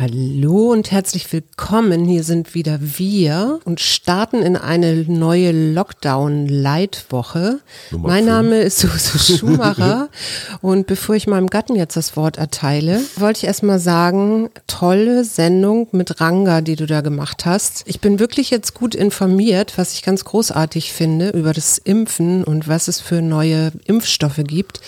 Hallo 0.00 0.72
und 0.72 0.90
herzlich 0.92 1.30
willkommen. 1.30 2.06
Hier 2.06 2.24
sind 2.24 2.54
wieder 2.54 2.78
wir 2.80 3.60
und 3.66 3.80
starten 3.80 4.40
in 4.40 4.56
eine 4.56 5.04
neue 5.06 5.52
Lockdown-Leitwoche. 5.52 7.60
Mein 7.90 8.24
fünf. 8.24 8.26
Name 8.26 8.62
ist 8.62 8.78
Suse 8.78 9.18
Schumacher 9.36 10.08
und 10.62 10.86
bevor 10.86 11.16
ich 11.16 11.26
meinem 11.26 11.48
Gatten 11.48 11.76
jetzt 11.76 11.98
das 11.98 12.16
Wort 12.16 12.38
erteile, 12.38 13.02
wollte 13.16 13.40
ich 13.40 13.44
erstmal 13.44 13.78
sagen, 13.78 14.48
tolle 14.66 15.22
Sendung 15.22 15.88
mit 15.92 16.18
Ranga, 16.18 16.62
die 16.62 16.76
du 16.76 16.86
da 16.86 17.02
gemacht 17.02 17.44
hast. 17.44 17.82
Ich 17.84 18.00
bin 18.00 18.18
wirklich 18.18 18.48
jetzt 18.48 18.72
gut 18.72 18.94
informiert, 18.94 19.74
was 19.76 19.92
ich 19.92 20.02
ganz 20.02 20.24
großartig 20.24 20.94
finde 20.94 21.28
über 21.28 21.52
das 21.52 21.76
Impfen 21.76 22.42
und 22.42 22.68
was 22.68 22.88
es 22.88 23.02
für 23.02 23.20
neue 23.20 23.70
Impfstoffe 23.84 24.40
gibt. 24.44 24.80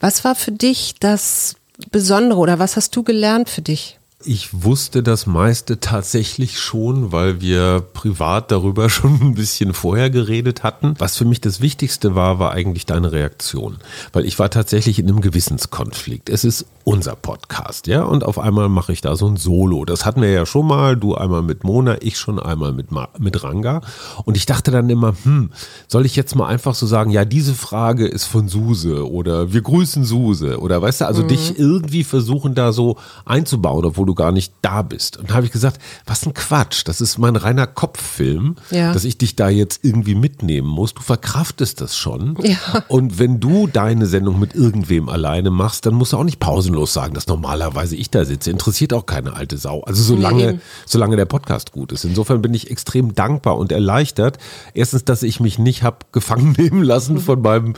Was 0.00 0.22
war 0.22 0.34
für 0.34 0.52
dich 0.52 0.96
das 1.00 1.54
Besondere 1.90 2.38
oder 2.38 2.58
was 2.58 2.76
hast 2.76 2.94
du 2.94 3.02
gelernt 3.02 3.48
für 3.48 3.62
dich? 3.62 3.96
Ich 4.22 4.64
wusste 4.64 5.02
das 5.02 5.26
meiste 5.26 5.80
tatsächlich 5.80 6.58
schon, 6.58 7.10
weil 7.10 7.40
wir 7.40 7.80
privat 7.80 8.50
darüber 8.50 8.90
schon 8.90 9.18
ein 9.22 9.34
bisschen 9.34 9.72
vorher 9.72 10.10
geredet 10.10 10.62
hatten. 10.62 10.94
Was 10.98 11.16
für 11.16 11.24
mich 11.24 11.40
das 11.40 11.62
Wichtigste 11.62 12.14
war, 12.14 12.38
war 12.38 12.52
eigentlich 12.52 12.84
deine 12.84 13.12
Reaktion. 13.12 13.78
Weil 14.12 14.26
ich 14.26 14.38
war 14.38 14.50
tatsächlich 14.50 14.98
in 14.98 15.08
einem 15.08 15.22
Gewissenskonflikt. 15.22 16.28
Es 16.28 16.44
ist 16.44 16.66
unser 16.84 17.14
Podcast, 17.14 17.86
ja, 17.86 18.02
und 18.02 18.24
auf 18.24 18.38
einmal 18.38 18.68
mache 18.68 18.92
ich 18.92 19.00
da 19.00 19.14
so 19.14 19.26
ein 19.26 19.36
Solo. 19.36 19.84
Das 19.84 20.04
hatten 20.04 20.22
wir 20.22 20.30
ja 20.30 20.44
schon 20.44 20.66
mal, 20.66 20.96
du 20.96 21.14
einmal 21.14 21.42
mit 21.42 21.62
Mona, 21.62 21.96
ich 22.00 22.18
schon 22.18 22.40
einmal 22.40 22.72
mit, 22.72 22.90
Ma 22.90 23.08
mit 23.18 23.42
Ranga. 23.42 23.80
Und 24.24 24.36
ich 24.36 24.44
dachte 24.44 24.70
dann 24.70 24.90
immer, 24.90 25.14
hm, 25.22 25.50
soll 25.88 26.04
ich 26.04 26.16
jetzt 26.16 26.34
mal 26.34 26.46
einfach 26.46 26.74
so 26.74 26.86
sagen, 26.86 27.10
ja, 27.10 27.24
diese 27.24 27.54
Frage 27.54 28.06
ist 28.06 28.24
von 28.24 28.48
Suse 28.48 29.08
oder 29.08 29.52
wir 29.52 29.62
grüßen 29.62 30.04
Suse 30.04 30.58
oder 30.58 30.82
weißt 30.82 31.02
du, 31.02 31.06
also 31.06 31.22
dich 31.22 31.58
irgendwie 31.58 32.02
versuchen 32.02 32.54
da 32.54 32.72
so 32.72 32.96
einzubauen, 33.24 33.84
obwohl 33.84 34.09
du 34.10 34.14
gar 34.14 34.32
nicht 34.32 34.52
da 34.62 34.82
bist. 34.82 35.16
Und 35.16 35.30
da 35.30 35.34
habe 35.34 35.46
ich 35.46 35.52
gesagt, 35.52 35.80
was 36.06 36.26
ein 36.26 36.34
Quatsch, 36.34 36.82
das 36.84 37.00
ist 37.00 37.18
mein 37.18 37.36
reiner 37.36 37.66
Kopffilm, 37.66 38.56
Ja. 38.70 38.92
dass 38.92 39.04
ich 39.04 39.18
dich 39.18 39.36
da 39.36 39.48
jetzt 39.48 39.84
irgendwie 39.84 40.14
mitnehmen 40.14 40.68
muss. 40.68 40.94
Du 40.94 41.02
verkraftest 41.02 41.80
das 41.80 41.96
schon. 41.96 42.36
Ja. 42.42 42.56
Und 42.88 43.18
wenn 43.18 43.40
du 43.40 43.66
deine 43.66 44.06
Sendung 44.06 44.38
mit 44.40 44.54
irgendwem 44.54 45.08
alleine 45.08 45.50
machst, 45.50 45.86
dann 45.86 45.94
musst 45.94 46.12
du 46.12 46.16
auch 46.16 46.24
nicht 46.24 46.40
pausenlos 46.40 46.92
sagen, 46.92 47.14
dass 47.14 47.26
normalerweise 47.28 47.96
ich 47.96 48.10
da 48.10 48.24
sitze. 48.24 48.50
Interessiert 48.50 48.92
auch 48.92 49.06
keine 49.06 49.34
alte 49.34 49.56
Sau. 49.58 49.82
Also 49.82 50.02
solange, 50.02 50.48
eben. 50.50 50.60
solange 50.86 51.16
der 51.16 51.26
Podcast 51.26 51.72
gut 51.72 51.92
ist. 51.92 52.04
Insofern 52.04 52.42
bin 52.42 52.54
ich 52.54 52.70
extrem 52.70 53.14
dankbar 53.14 53.56
und 53.58 53.70
erleichtert. 53.72 54.38
Erstens, 54.74 55.04
dass 55.04 55.22
ich 55.22 55.40
mich 55.40 55.58
nicht 55.58 55.82
hab 55.82 56.12
gefangen 56.12 56.52
nehmen 56.58 56.82
lassen 56.82 57.20
von 57.20 57.40
meinem 57.42 57.74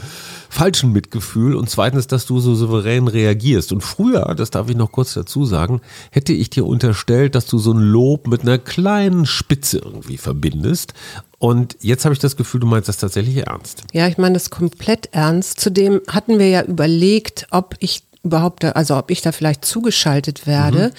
falschen 0.49 0.93
Mitgefühl 0.93 1.55
und 1.57 1.69
zweitens, 1.71 2.07
dass 2.07 2.27
du 2.27 2.39
so 2.39 2.55
souverän 2.55 3.09
reagierst. 3.09 3.73
Und 3.73 3.81
früher, 3.83 4.35
das 4.37 4.51
darf 4.51 4.69
ich 4.69 4.77
noch 4.77 4.93
kurz 4.93 5.15
dazu 5.15 5.45
sagen, 5.45 5.81
hätte 6.11 6.22
ich 6.31 6.51
dir 6.51 6.67
unterstellt, 6.67 7.35
dass 7.35 7.47
du 7.47 7.59
so 7.59 7.73
ein 7.73 7.81
Lob 7.81 8.29
mit 8.29 8.43
einer 8.43 8.59
kleinen 8.59 9.27
Spitze 9.27 9.79
irgendwie 9.79 10.19
verbindest. 10.19 10.95
Und 11.39 11.77
jetzt 11.81 12.05
habe 12.05 12.13
ich 12.13 12.21
das 12.21 12.37
Gefühl, 12.37 12.61
du 12.61 12.67
meinst 12.69 12.89
das 12.89 12.99
tatsächlich 12.99 13.39
ernst. 13.39 13.83
Ja, 13.93 14.07
ich 14.07 14.19
meine 14.19 14.35
das 14.35 14.51
komplett 14.51 15.09
ernst. 15.13 15.59
Zudem 15.59 16.01
hatten 16.07 16.39
wir 16.39 16.49
ja 16.49 16.63
überlegt, 16.63 17.49
ob 17.51 17.75
ich 17.81 18.05
überhaupt, 18.25 18.63
da, 18.63 18.71
also 18.71 18.97
ob 18.97 19.11
ich 19.11 19.21
da 19.21 19.33
vielleicht 19.33 19.65
zugeschaltet 19.65 20.47
werde. 20.47 20.93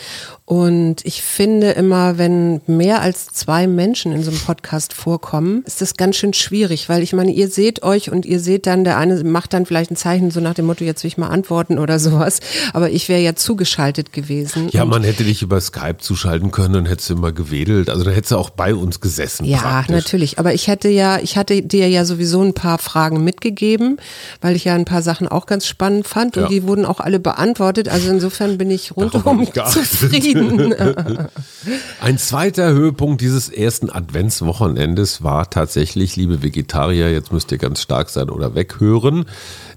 Und 0.46 0.98
ich 1.06 1.22
finde 1.22 1.72
immer, 1.72 2.18
wenn 2.18 2.60
mehr 2.68 3.02
als 3.02 3.28
zwei 3.28 3.66
Menschen 3.66 4.12
in 4.12 4.24
so 4.24 4.30
einem 4.32 4.42
Podcast 4.42 4.92
vorkommen, 4.94 5.64
ist 5.66 5.80
das 5.82 5.96
ganz 5.96 6.18
schön 6.18 6.34
schwierig, 6.34 6.90
weil 6.90 7.02
ich 7.02 7.14
meine, 7.14 7.32
ihr 7.32 7.48
seht 7.48 7.82
euch 7.82 8.12
und 8.12 8.26
ihr 8.26 8.42
seht 8.42 8.68
dann, 8.68 8.84
der 8.84 8.98
eine 8.98 9.24
macht 9.24 9.54
dann 9.54 9.66
vielleicht 9.66 9.90
ein 9.92 9.96
Zeichen 9.96 10.32
so 10.32 10.42
nach 10.42 10.54
dem 10.54 10.66
Motto, 10.66 10.84
jetzt 10.84 11.04
will 11.04 11.08
ich 11.08 11.18
mal 11.18 11.30
antworten 11.30 11.80
oder 11.80 11.98
sowas. 11.98 12.42
Aber 12.74 12.90
ich 12.90 13.08
wäre 13.08 13.22
ja 13.22 13.36
zugeschaltet 13.36 14.12
gewesen. 14.12 14.68
Ja, 14.72 14.84
Und- 14.84 14.90
man 14.90 15.04
hätte 15.04 15.24
dich 15.24 15.42
über 15.42 15.62
Skype 15.62 16.00
zuschalten 16.00 16.52
können 16.52 16.76
und 16.76 16.86
hättest 16.88 17.10
immer 17.10 17.32
gewedelt. 17.32 17.90
Also 17.90 18.04
dann 18.04 18.14
hättest 18.14 18.32
du 18.34 18.38
auch 18.38 18.50
bei 18.50 18.76
uns 18.76 19.00
gesessen. 19.00 19.46
Ja, 19.46 19.60
praktisch. 19.60 19.96
natürlich. 19.96 20.40
Aber 20.40 20.54
ich 20.54 20.68
hätte 20.68 20.90
ja, 20.90 21.20
ich 21.20 21.38
hatte 21.38 21.62
dir 21.62 21.88
ja 21.88 22.04
sowieso 22.04 22.42
ein 22.44 22.54
paar 22.54 22.80
Fragen 22.80 23.24
mitgegeben, 23.24 23.98
weil 24.42 24.58
ich 24.58 24.66
ja 24.66 24.76
ein 24.76 24.86
paar 24.86 25.02
Sachen 25.02 25.30
auch 25.30 25.46
ganz 25.46 25.66
spannend 25.68 26.06
fand 26.06 26.36
und 26.36 26.44
Ja. 26.44 26.50
die 26.50 26.64
wurden 26.64 26.86
auch 26.86 27.00
alle 27.00 27.13
beantwortet. 27.20 27.90
Also 27.90 28.10
insofern 28.10 28.58
bin 28.58 28.72
ich 28.72 28.92
rundum 28.96 29.48
zufrieden. 29.54 30.74
Ein 32.02 32.18
zweiter 32.18 32.72
Höhepunkt 32.72 33.22
dieses 33.22 33.50
ersten 33.50 33.90
Adventswochenendes 33.90 35.24
war 35.24 35.50
tatsächlich, 35.50 36.16
liebe 36.16 36.44
Vegetarier, 36.44 37.12
jetzt 37.12 37.32
müsst 37.32 37.52
ihr 37.52 37.58
ganz 37.58 37.82
stark 37.82 38.10
sein 38.10 38.30
oder 38.30 38.56
weghören, 38.56 39.26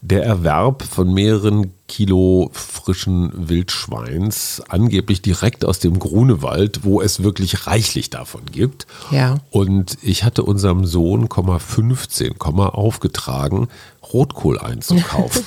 der 0.08 0.22
Erwerb 0.22 0.84
von 0.84 1.12
mehreren 1.12 1.72
Kilo 1.88 2.50
frischen 2.52 3.48
Wildschweins, 3.48 4.62
angeblich 4.68 5.20
direkt 5.20 5.64
aus 5.64 5.80
dem 5.80 5.98
Grunewald, 5.98 6.84
wo 6.84 7.00
es 7.00 7.24
wirklich 7.24 7.66
reichlich 7.66 8.10
davon 8.10 8.42
gibt. 8.50 8.86
Ja. 9.10 9.38
Und 9.50 9.98
ich 10.02 10.22
hatte 10.22 10.44
unserem 10.44 10.86
Sohn, 10.86 11.28
Komma 11.28 11.58
15, 11.58 12.38
Komma 12.38 12.68
aufgetragen, 12.68 13.66
Rotkohl 14.12 14.60
einzukaufen. 14.60 15.44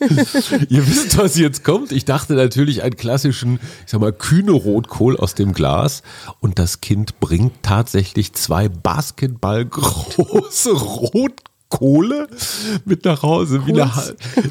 Ihr 0.68 0.86
wisst, 0.86 1.16
was 1.16 1.38
jetzt 1.38 1.64
kommt. 1.64 1.90
Ich 1.92 2.04
dachte 2.04 2.34
natürlich 2.34 2.82
einen 2.82 2.96
klassischen, 2.96 3.60
ich 3.86 3.92
sag 3.92 4.00
mal, 4.00 4.12
kühne 4.12 4.52
Rotkohl 4.52 5.16
aus 5.16 5.34
dem 5.34 5.54
Glas. 5.54 6.02
Und 6.40 6.58
das 6.58 6.82
Kind 6.82 7.18
bringt 7.20 7.62
tatsächlich 7.62 8.34
zwei 8.34 8.68
Basketballgroße 8.68 10.70
Rotkohle 11.74 12.28
mit 12.84 13.04
nach 13.04 13.22
Hause. 13.22 13.60
Ha- 13.66 14.02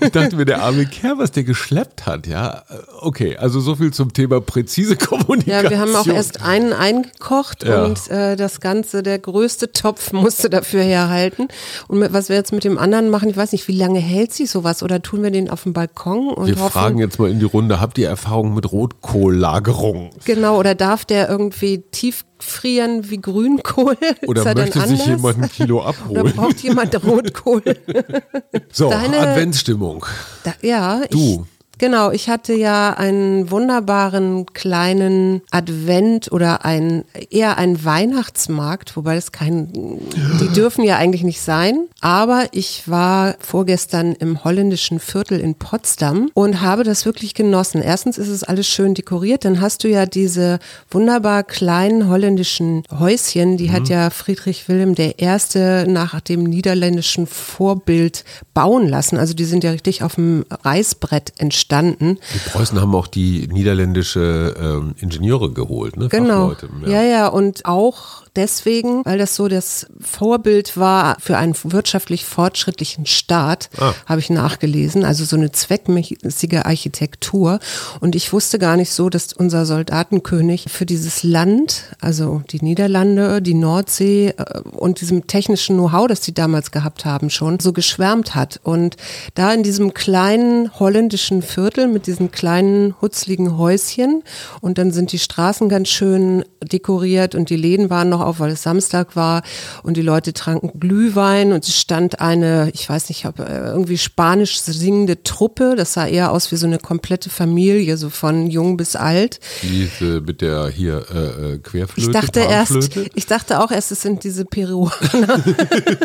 ich 0.02 0.12
dachte 0.12 0.36
mir, 0.36 0.46
der 0.46 0.62
arme 0.64 0.86
Kerl, 0.86 1.18
was 1.18 1.32
der 1.32 1.44
geschleppt 1.44 2.06
hat, 2.06 2.28
ja. 2.28 2.64
Okay, 3.02 3.38
also 3.38 3.60
so 3.60 3.76
viel 3.76 3.92
zum 3.94 4.14
Thema 4.14 4.42
präzise 4.42 4.96
Kommunikation. 4.96 5.44
Ja, 5.64 5.70
wir 5.70 5.80
haben 5.80 5.96
auch 5.96 6.08
erst 6.08 6.42
einen 6.42 6.74
eingekocht 6.74 7.64
Ja. 7.66 7.84
und 7.86 8.10
äh, 8.10 8.36
das 8.36 8.60
Ganze, 8.62 9.04
der 9.04 9.20
größte 9.20 9.72
Topf 9.72 10.12
musste 10.14 10.50
dafür 10.50 10.82
herhalten. 10.84 11.48
Und 11.88 12.00
mit, 12.00 12.14
was 12.14 12.30
wir 12.30 12.36
jetzt 12.36 12.54
mit 12.54 12.64
dem 12.64 12.78
anderen 12.78 13.10
machen, 13.10 13.30
ich 13.30 13.38
weiß 13.38 13.52
nicht, 13.52 13.68
wie 13.68 13.78
lange 13.78 14.00
hält 14.00 14.34
sich 14.34 14.50
sowas 14.50 14.84
oder 14.84 15.02
tun 15.02 15.22
wir 15.24 15.32
den 15.32 15.50
auf 15.50 15.64
dem 15.64 15.74
Balkon 15.74 16.30
und 16.30 16.48
Wir 16.48 16.56
hoffen, 16.60 16.72
fragen 16.72 16.98
jetzt 17.00 17.20
mal 17.20 17.30
in 17.30 17.40
die 17.40 17.46
Runde, 17.46 17.80
habt 17.80 17.98
ihr 17.98 18.08
Erfahrung 18.08 18.54
mit 18.54 18.72
Rotkohllagerung? 18.72 20.12
genau, 20.26 20.58
oder 20.60 20.76
darf 20.76 21.06
der 21.06 21.30
irgendwie 21.30 21.84
tief 21.92 22.26
frieren 22.44 23.09
wie 23.09 23.20
Grünkohl? 23.22 23.98
Oder 24.28 24.42
Ist 24.50 24.56
möchte 24.56 24.80
sich 24.88 25.06
jemand 25.06 25.42
ein 25.44 25.50
Kilo 25.52 25.80
Oder 25.80 25.88
abholen? 25.90 26.34
braucht 26.36 26.59
jemand 26.62 27.04
Rotkohl? 27.06 27.64
So, 28.72 28.90
deine- 28.90 29.20
Adventsstimmung. 29.20 30.06
Da, 30.44 30.54
ja, 30.62 31.02
Du. 31.09 31.46
Genau, 31.84 32.12
ich 32.12 32.30
hatte 32.30 32.54
ja 32.54 32.92
einen 32.94 33.52
wunderbaren 33.52 34.46
kleinen 34.54 35.42
Advent 35.52 36.32
oder 36.32 36.64
ein 36.64 37.04
eher 37.30 37.58
ein 37.58 37.84
Weihnachtsmarkt, 37.84 38.96
wobei 38.96 39.16
das 39.16 39.34
kein, 39.34 40.00
die 40.40 40.48
dürfen 40.56 40.86
ja 40.86 40.96
eigentlich 40.96 41.24
nicht 41.24 41.42
sein. 41.42 41.90
Aber 42.00 42.46
ich 42.54 42.88
war 42.88 43.36
vorgestern 43.40 44.14
im 44.14 44.46
holländischen 44.46 45.02
Viertel 45.02 45.42
in 45.42 45.56
Potsdam 45.56 46.32
und 46.34 46.62
habe 46.62 46.86
das 46.86 47.06
wirklich 47.06 47.34
genossen. 47.34 47.82
Erstens 47.82 48.18
ist 48.18 48.30
es 48.30 48.46
alles 48.46 48.68
schön 48.68 48.94
dekoriert, 48.94 49.44
dann 49.44 49.60
hast 49.60 49.84
du 49.84 49.90
ja 49.90 50.06
diese 50.06 50.60
wunderbar 50.90 51.44
kleinen 51.44 52.08
holländischen 52.08 52.84
Häuschen, 52.98 53.58
die 53.58 53.72
hat 53.74 53.90
ja 53.90 54.10
Friedrich 54.10 54.70
Wilhelm 54.70 54.96
der 54.96 55.20
Erste 55.20 55.84
nach 55.86 56.22
dem 56.22 56.46
niederländischen 56.46 57.28
Vorbild 57.28 58.24
bauen 58.54 58.88
lassen. 58.88 59.18
Also 59.18 59.34
die 59.34 59.44
sind 59.44 59.66
ja 59.66 59.72
richtig 59.72 60.02
auf 60.02 60.16
dem 60.16 60.46
Reißbrett 60.50 61.34
entstanden. 61.40 61.73
Die 61.82 62.50
Preußen 62.50 62.80
haben 62.80 62.94
auch 62.96 63.08
die 63.08 63.48
niederländische 63.52 64.56
ähm, 64.60 64.96
Ingenieure 65.00 65.52
geholt, 65.52 65.98
ne? 65.98 66.08
Genau. 66.10 66.50
Fachleute, 66.50 66.70
Ja. 66.88 67.02
ja, 67.02 67.28
und 67.28 67.66
auch 67.66 68.24
deswegen, 68.36 69.06
weil 69.06 69.18
das 69.18 69.36
so 69.36 69.48
das 69.48 69.86
Vorbild 70.00 70.75
war 70.78 71.18
für 71.20 71.38
einen 71.38 71.56
wirtschaftlich 71.64 72.25
fortschrittlichen 72.25 73.06
Staat, 73.06 73.70
Ah. 73.78 73.94
habe 74.06 74.20
ich 74.20 74.30
nachgelesen. 74.30 75.04
Also 75.06 75.24
so 75.25 75.36
eine 75.36 75.52
zweckmäßige 75.52 76.62
Architektur. 76.64 77.60
Und 78.00 78.16
ich 78.16 78.34
wusste 78.34 78.60
gar 78.60 78.76
nicht 78.78 78.92
so, 78.92 79.10
dass 79.10 79.34
unser 79.34 79.66
Soldatenkönig 79.66 80.66
für 80.69 80.86
dieses 80.86 81.24
Land, 81.24 81.84
also 82.02 82.42
die 82.50 82.62
Niederlande, 82.64 83.42
die 83.42 83.54
Nordsee 83.54 84.30
äh, 84.38 84.60
und 84.72 85.02
diesem 85.02 85.28
technischen 85.28 85.76
Know-how, 85.78 86.08
das 86.08 86.22
die 86.22 86.34
damals 86.34 86.72
gehabt 86.72 87.06
haben, 87.06 87.30
schon 87.30 87.60
so 87.60 87.72
geschwärmt 87.74 88.36
hat. 88.36 88.60
Und 88.64 88.98
da 89.36 89.54
in 89.54 89.64
diesem 89.64 89.94
kleinen 89.94 90.72
holländischen 90.80 91.42
Viertel 91.54 91.88
mit 91.88 92.08
diesen 92.08 92.32
kleinen 92.32 92.96
hutzligen 93.02 93.58
Häuschen 93.58 94.24
und 94.62 94.78
dann 94.78 94.92
sind 94.92 95.12
die 95.12 95.20
Straßen 95.20 95.70
ganz 95.70 95.90
schön 95.90 96.44
dekoriert 96.64 97.36
und 97.36 97.50
die 97.50 97.56
Läden 97.56 97.90
waren 97.90 98.10
noch 98.10 98.22
auf, 98.22 98.40
weil 98.40 98.52
es 98.52 98.64
Samstag 98.64 99.16
war 99.16 99.44
und 99.84 99.96
die 99.96 100.02
Leute 100.02 100.34
tranken 100.34 100.80
Glühwein 100.80 101.52
und 101.52 101.64
es 101.64 101.80
stand 101.80 102.22
eine, 102.22 102.72
ich 102.74 102.90
weiß 102.90 103.10
nicht, 103.10 103.26
äh, 103.26 103.32
irgendwie 103.38 103.98
spanisch 103.98 104.60
singende 104.62 105.22
Truppe, 105.22 105.76
das 105.78 105.94
sah 105.94 106.08
eher 106.08 106.32
aus 106.32 106.52
wie 106.52 106.56
so 106.56 106.66
eine 106.66 106.80
komplette 106.80 107.30
Familie, 107.30 107.98
so 107.98 108.10
von 108.10 108.50
jung 108.50 108.76
bis 108.76 108.96
alt. 108.96 109.40
Diese 109.62 110.22
mit 110.22 110.42
der 110.42 110.70
hier 110.70 111.06
äh, 111.14 111.54
äh 111.54 111.58
Querflöte. 111.60 112.10
Ich 112.10 112.12
dachte 112.12 112.40
erst, 112.40 112.98
ich 113.14 113.28
dachte 113.28 113.60
auch 113.60 113.72
erst, 113.72 113.92
es 113.92 114.02
sind 114.02 114.24
diese 114.24 114.46
Peruaner. 114.46 115.44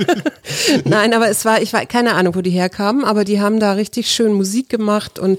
Nein, 0.84 1.14
aber 1.14 1.28
es 1.28 1.44
war, 1.44 1.62
ich 1.62 1.72
war 1.72 1.86
keine 1.86 2.14
Ahnung, 2.14 2.34
wo 2.34 2.42
die 2.42 2.50
herkamen, 2.50 3.04
aber 3.04 3.24
die 3.24 3.40
haben 3.40 3.60
da 3.60 3.72
richtig 3.72 4.10
schön 4.10 4.32
Musik 4.32 4.68
gemacht 4.68 5.18
und 5.18 5.37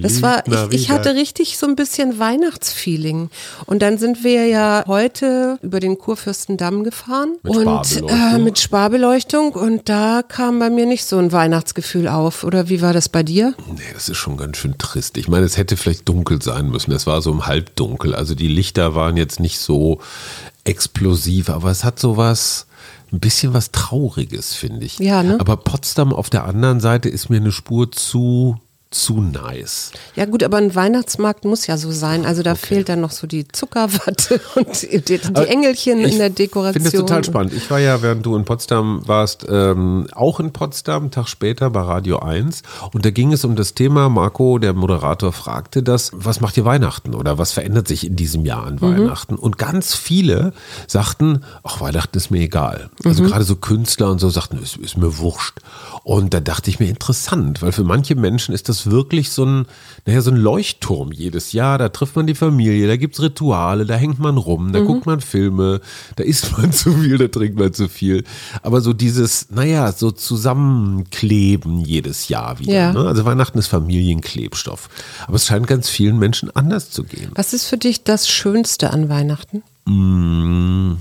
das 0.00 0.22
war, 0.22 0.44
ich, 0.46 0.82
ich 0.82 0.90
hatte 0.90 1.14
richtig 1.14 1.58
so 1.58 1.66
ein 1.66 1.76
bisschen 1.76 2.18
Weihnachtsfeeling. 2.18 3.30
Und 3.66 3.82
dann 3.82 3.98
sind 3.98 4.24
wir 4.24 4.46
ja 4.46 4.84
heute 4.86 5.58
über 5.62 5.80
den 5.80 5.98
Kurfürstendamm 5.98 6.84
gefahren 6.84 7.36
mit 7.42 7.56
und 7.56 8.10
äh, 8.10 8.38
mit 8.38 8.58
Sparbeleuchtung 8.58 9.52
und 9.52 9.88
da 9.88 10.22
kam 10.26 10.58
bei 10.58 10.70
mir 10.70 10.86
nicht 10.86 11.04
so 11.04 11.18
ein 11.18 11.32
Weihnachtsgefühl 11.32 12.08
auf. 12.08 12.44
Oder 12.44 12.68
wie 12.68 12.82
war 12.82 12.92
das 12.92 13.08
bei 13.08 13.22
dir? 13.22 13.54
Nee, 13.68 13.80
das 13.94 14.08
ist 14.08 14.18
schon 14.18 14.36
ganz 14.36 14.56
schön 14.56 14.78
trist. 14.78 15.16
Ich 15.16 15.28
meine, 15.28 15.46
es 15.46 15.56
hätte 15.56 15.76
vielleicht 15.76 16.08
dunkel 16.08 16.42
sein 16.42 16.68
müssen. 16.68 16.92
Es 16.92 17.06
war 17.06 17.22
so 17.22 17.30
im 17.30 17.46
Halbdunkel. 17.46 18.14
Also 18.14 18.34
die 18.34 18.48
Lichter 18.48 18.94
waren 18.94 19.16
jetzt 19.16 19.40
nicht 19.40 19.58
so 19.58 20.00
explosiv, 20.64 21.50
aber 21.50 21.70
es 21.70 21.84
hat 21.84 21.98
sowas 21.98 22.66
ein 23.12 23.20
bisschen 23.20 23.54
was 23.54 23.72
Trauriges, 23.72 24.54
finde 24.54 24.86
ich. 24.86 24.98
Ja, 24.98 25.22
ne? 25.22 25.38
Aber 25.40 25.56
Potsdam 25.56 26.12
auf 26.12 26.30
der 26.30 26.44
anderen 26.44 26.80
Seite 26.80 27.08
ist 27.08 27.28
mir 27.28 27.38
eine 27.38 27.52
Spur 27.52 27.90
zu 27.90 28.60
zu 28.90 29.20
nice. 29.20 29.92
Ja 30.16 30.24
gut, 30.24 30.42
aber 30.42 30.56
ein 30.56 30.74
Weihnachtsmarkt 30.74 31.44
muss 31.44 31.68
ja 31.68 31.76
so 31.76 31.92
sein. 31.92 32.26
Also 32.26 32.42
da 32.42 32.52
okay. 32.52 32.66
fehlt 32.66 32.88
dann 32.88 33.00
noch 33.00 33.12
so 33.12 33.28
die 33.28 33.46
Zuckerwatte 33.46 34.40
und 34.56 34.82
die, 34.82 35.18
die 35.18 35.46
Engelchen 35.46 36.00
in 36.00 36.18
der 36.18 36.30
Dekoration. 36.30 36.82
Ich 36.82 36.90
finde 36.90 36.98
das 36.98 37.08
total 37.08 37.24
spannend. 37.24 37.52
Ich 37.52 37.70
war 37.70 37.78
ja, 37.78 38.02
während 38.02 38.26
du 38.26 38.34
in 38.34 38.44
Potsdam 38.44 39.06
warst, 39.06 39.46
ähm, 39.48 40.08
auch 40.12 40.40
in 40.40 40.52
Potsdam, 40.52 41.02
einen 41.02 41.10
Tag 41.12 41.28
später 41.28 41.70
bei 41.70 41.82
Radio 41.82 42.18
1. 42.18 42.62
Und 42.92 43.04
da 43.04 43.10
ging 43.10 43.32
es 43.32 43.44
um 43.44 43.54
das 43.54 43.74
Thema, 43.74 44.08
Marco, 44.08 44.58
der 44.58 44.72
Moderator, 44.72 45.32
fragte 45.32 45.84
das, 45.84 46.10
was 46.12 46.40
macht 46.40 46.56
ihr 46.56 46.64
Weihnachten 46.64 47.14
oder 47.14 47.38
was 47.38 47.52
verändert 47.52 47.86
sich 47.86 48.04
in 48.04 48.16
diesem 48.16 48.44
Jahr 48.44 48.66
an 48.66 48.74
mhm. 48.74 48.80
Weihnachten? 48.80 49.36
Und 49.36 49.56
ganz 49.56 49.94
viele 49.94 50.52
sagten, 50.88 51.44
ach, 51.62 51.80
Weihnachten 51.80 52.16
ist 52.16 52.32
mir 52.32 52.40
egal. 52.40 52.90
Also 53.04 53.22
mhm. 53.22 53.28
gerade 53.28 53.44
so 53.44 53.54
Künstler 53.54 54.10
und 54.10 54.18
so 54.18 54.30
sagten, 54.30 54.60
ist, 54.60 54.76
ist 54.78 54.96
mir 54.96 55.18
wurscht. 55.18 55.60
Und 56.02 56.34
da 56.34 56.40
dachte 56.40 56.70
ich 56.70 56.80
mir, 56.80 56.88
interessant, 56.88 57.62
weil 57.62 57.70
für 57.70 57.84
manche 57.84 58.16
Menschen 58.16 58.52
ist 58.52 58.68
das 58.68 58.79
ist 58.80 58.90
wirklich 58.90 59.30
so 59.30 59.44
ein, 59.44 59.66
naja, 60.06 60.20
so 60.20 60.30
ein 60.30 60.36
Leuchtturm 60.36 61.12
jedes 61.12 61.52
Jahr. 61.52 61.78
Da 61.78 61.88
trifft 61.88 62.16
man 62.16 62.26
die 62.26 62.34
Familie, 62.34 62.86
da 62.86 62.96
gibt 62.96 63.14
es 63.14 63.22
Rituale, 63.22 63.86
da 63.86 63.94
hängt 63.94 64.18
man 64.18 64.36
rum, 64.36 64.72
da 64.72 64.80
mhm. 64.80 64.86
guckt 64.86 65.06
man 65.06 65.20
Filme, 65.20 65.80
da 66.16 66.24
isst 66.24 66.52
man 66.58 66.72
zu 66.72 66.92
viel, 66.92 67.18
da 67.18 67.28
trinkt 67.28 67.58
man 67.58 67.72
zu 67.72 67.88
viel. 67.88 68.24
Aber 68.62 68.80
so 68.80 68.92
dieses, 68.92 69.50
naja, 69.50 69.92
so 69.92 70.10
Zusammenkleben 70.10 71.80
jedes 71.80 72.28
Jahr 72.28 72.58
wieder. 72.58 72.72
Ja. 72.72 72.92
Ne? 72.92 73.06
Also 73.06 73.24
Weihnachten 73.24 73.58
ist 73.58 73.68
Familienklebstoff. 73.68 74.88
Aber 75.26 75.36
es 75.36 75.46
scheint 75.46 75.66
ganz 75.66 75.88
vielen 75.88 76.18
Menschen 76.18 76.54
anders 76.54 76.90
zu 76.90 77.04
gehen. 77.04 77.30
Was 77.34 77.52
ist 77.52 77.66
für 77.66 77.78
dich 77.78 78.04
das 78.04 78.28
Schönste 78.28 78.92
an 78.92 79.08
Weihnachten? 79.08 79.62
Mmh, 79.86 80.98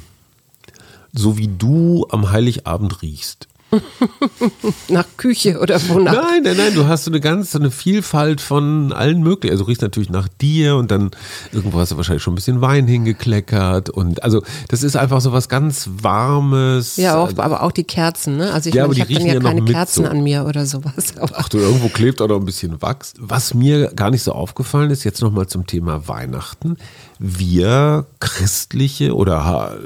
so 1.13 1.37
wie 1.37 1.47
du 1.47 2.07
am 2.09 2.31
Heiligabend 2.31 3.01
riechst. 3.01 3.48
nach 4.89 5.05
Küche 5.17 5.59
oder 5.59 5.79
wonach? 5.89 6.13
Nein, 6.13 6.43
nein, 6.43 6.57
nein, 6.57 6.73
du 6.73 6.87
hast 6.87 7.05
so 7.05 7.11
eine 7.11 7.19
ganz, 7.19 7.51
so 7.51 7.59
eine 7.59 7.71
Vielfalt 7.71 8.41
von 8.41 8.93
allen 8.93 9.21
möglichen. 9.21 9.53
Also 9.53 9.63
du 9.63 9.69
riechst 9.69 9.81
natürlich 9.81 10.09
nach 10.09 10.27
dir 10.27 10.75
und 10.75 10.91
dann 10.91 11.11
irgendwo 11.51 11.79
hast 11.79 11.91
du 11.91 11.97
wahrscheinlich 11.97 12.23
schon 12.23 12.33
ein 12.33 12.35
bisschen 12.35 12.61
Wein 12.61 12.87
hingekleckert 12.87 13.89
und 13.89 14.23
also 14.23 14.43
das 14.67 14.83
ist 14.83 14.95
einfach 14.95 15.21
so 15.21 15.31
was 15.31 15.49
ganz 15.49 15.89
Warmes. 16.01 16.97
Ja, 16.97 17.17
auch, 17.17 17.37
aber 17.37 17.63
auch 17.63 17.71
die 17.71 17.83
Kerzen, 17.83 18.37
ne? 18.37 18.51
Also 18.51 18.69
ich, 18.69 18.75
ja, 18.75 18.89
ich 18.89 18.99
habe 19.01 19.13
dann 19.13 19.25
ja, 19.25 19.33
ja 19.33 19.39
keine 19.39 19.65
Kerzen 19.65 20.05
so. 20.05 20.09
an 20.09 20.23
mir 20.23 20.45
oder 20.45 20.65
sowas. 20.65 21.13
Aber 21.19 21.35
Ach 21.35 21.49
du, 21.49 21.57
irgendwo 21.57 21.89
klebt 21.89 22.21
auch 22.21 22.27
noch 22.27 22.39
ein 22.39 22.45
bisschen 22.45 22.81
Wachs. 22.81 23.13
Was 23.19 23.53
mir 23.53 23.91
gar 23.95 24.09
nicht 24.09 24.23
so 24.23 24.31
aufgefallen 24.31 24.89
ist, 24.91 25.03
jetzt 25.03 25.21
nochmal 25.21 25.47
zum 25.47 25.67
Thema 25.67 26.07
Weihnachten 26.07 26.77
wir 27.19 28.05
christliche 28.21 29.13
oder 29.13 29.77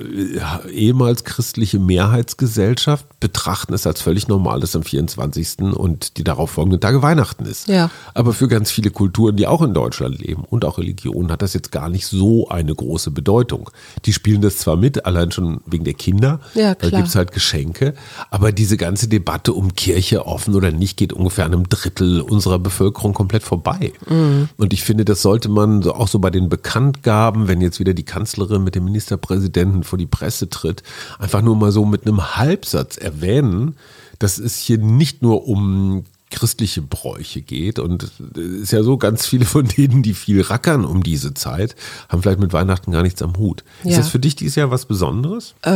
ehemals 0.72 1.24
christliche 1.24 1.80
Mehrheitsgesellschaft 1.80 3.08
betrachten 3.20 3.74
es 3.74 3.88
als 3.88 4.02
völlig 4.02 4.28
normal, 4.28 4.60
dass 4.60 4.76
am 4.76 4.84
24. 4.84 5.60
und 5.74 6.18
die 6.18 6.24
darauf 6.24 6.52
folgenden 6.52 6.80
Tage 6.80 7.02
Weihnachten 7.02 7.46
ist. 7.46 7.68
Ja. 7.68 7.90
Aber 8.14 8.34
für 8.34 8.48
ganz 8.48 8.70
viele 8.70 8.92
Kulturen, 8.92 9.36
die 9.36 9.48
auch 9.48 9.64
in 9.64 9.74
Deutschland 9.74 10.20
leben 10.20 10.44
und 10.48 10.64
auch 10.64 10.78
Religionen, 10.78 11.32
hat 11.32 11.42
das 11.42 11.54
jetzt 11.54 11.72
gar 11.72 11.90
nicht 11.90 12.06
so 12.06 12.50
eine 12.50 12.76
große 12.76 13.10
Bedeutung. 13.10 13.72
Die 14.06 14.14
spielen 14.14 14.42
das 14.42 14.58
zwar 14.58 14.78
mit, 14.78 15.06
allein 15.08 15.32
schon 15.32 15.62
wegen 15.66 15.86
der 15.86 15.96
Kinder, 15.96 16.40
ja, 16.54 16.76
da 16.76 16.90
gibt 16.92 17.08
es 17.08 17.16
halt 17.16 17.32
Geschenke, 17.32 17.96
aber 18.30 18.52
diese 18.52 18.78
ganze 18.78 19.08
Debatte 19.08 19.54
um 19.54 19.74
Kirche 19.74 20.28
offen 20.28 20.54
oder 20.54 20.72
nicht 20.72 20.98
geht 20.98 21.14
ungefähr 21.14 21.46
einem 21.46 21.68
Drittel 21.68 22.22
unserer 22.22 22.60
Bevölkerung 22.60 23.14
komplett 23.14 23.42
vorbei. 23.42 23.92
Mhm. 24.08 24.50
Und 24.58 24.74
ich 24.74 24.84
finde, 24.84 25.04
das 25.04 25.24
sollte 25.24 25.50
man 25.50 25.84
auch 25.88 26.08
so 26.08 26.20
bei 26.20 26.30
den 26.30 26.48
Bekanntgaben 26.50 27.23
haben, 27.24 27.48
wenn 27.48 27.62
jetzt 27.62 27.80
wieder 27.80 27.94
die 27.94 28.04
Kanzlerin 28.04 28.64
mit 28.64 28.76
dem 28.76 28.84
Ministerpräsidenten 28.84 29.84
vor 29.84 29.98
die 29.98 30.06
Presse 30.06 30.50
tritt, 30.50 30.84
einfach 31.20 31.42
nur 31.42 31.56
mal 31.56 31.72
so 31.72 31.86
mit 31.86 32.06
einem 32.06 32.36
Halbsatz 32.36 32.98
erwähnen, 32.98 33.76
dass 34.20 34.38
es 34.38 34.58
hier 34.58 34.78
nicht 34.78 35.22
nur 35.22 35.48
um 35.48 36.04
christliche 36.34 36.82
Bräuche 36.82 37.42
geht. 37.42 37.80
Und 37.80 38.04
es 38.04 38.38
ist 38.38 38.72
ja 38.72 38.84
so, 38.84 38.98
ganz 38.98 39.26
viele 39.26 39.46
von 39.46 39.68
denen, 39.68 40.04
die 40.04 40.14
viel 40.14 40.42
rackern 40.42 40.84
um 40.84 41.04
diese 41.04 41.34
Zeit, 41.34 41.76
haben 42.10 42.22
vielleicht 42.22 42.40
mit 42.40 42.54
Weihnachten 42.54 42.92
gar 42.92 43.04
nichts 43.04 43.22
am 43.22 43.38
Hut. 43.38 43.64
Ja. 43.84 43.92
Ist 43.92 44.00
das 44.00 44.10
für 44.10 44.20
dich 44.20 44.36
dieses 44.36 44.56
Jahr 44.56 44.72
was 44.72 44.86
Besonderes? 44.86 45.56
Äh, 45.62 45.72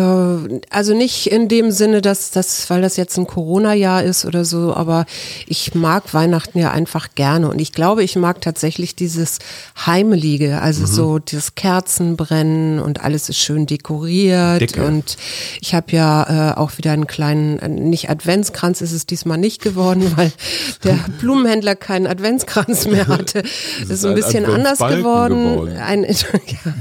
also 0.70 0.94
nicht 0.94 1.32
in 1.32 1.48
dem 1.48 1.72
Sinne, 1.72 2.02
dass 2.02 2.32
das, 2.32 2.70
weil 2.70 2.82
das 2.82 2.98
jetzt 2.98 3.18
ein 3.18 3.28
Corona-Jahr 3.28 4.04
ist 4.04 4.26
oder 4.26 4.46
so, 4.46 4.74
aber 4.74 5.06
ich 5.46 5.76
mag 5.76 6.14
Weihnachten 6.14 6.60
ja 6.60 6.72
einfach 6.72 7.10
gerne. 7.16 7.50
Und 7.50 7.60
ich 7.60 7.72
glaube, 7.72 8.04
ich 8.04 8.16
mag 8.16 8.42
tatsächlich 8.42 8.96
dieses 8.96 9.40
Heimelige, 9.86 10.62
also 10.62 10.82
mhm. 10.82 10.88
so 10.88 11.20
dieses 11.20 11.56
Kerzenbrennen 11.56 12.80
und 12.80 13.04
alles 13.04 13.30
ist 13.30 13.38
schön 13.38 13.66
dekoriert. 13.66 14.62
Dicke. 14.62 14.86
Und 14.86 15.18
ich 15.62 15.74
habe 15.74 15.92
ja 15.92 16.52
äh, 16.52 16.58
auch 16.58 16.78
wieder 16.78 16.92
einen 16.92 17.08
kleinen, 17.08 17.60
äh, 17.60 17.70
nicht 17.70 18.10
Adventskranz 18.10 18.82
ist 18.82 18.92
es 18.92 19.06
diesmal 19.06 19.38
nicht 19.38 19.62
geworden, 19.62 20.12
weil 20.16 20.32
der 20.84 21.00
Blumenhändler 21.20 21.76
keinen 21.76 22.08
Adventskranz 22.08 22.88
mehr 22.88 23.08
hatte. 23.08 23.44
Das 23.82 23.90
ist 23.90 24.06
ein 24.06 24.16
bisschen 24.16 24.46
anders 24.46 24.80
geworden. 24.80 25.54
geworden. 25.54 25.78
Ein, 25.78 26.04
ja, 26.04 26.74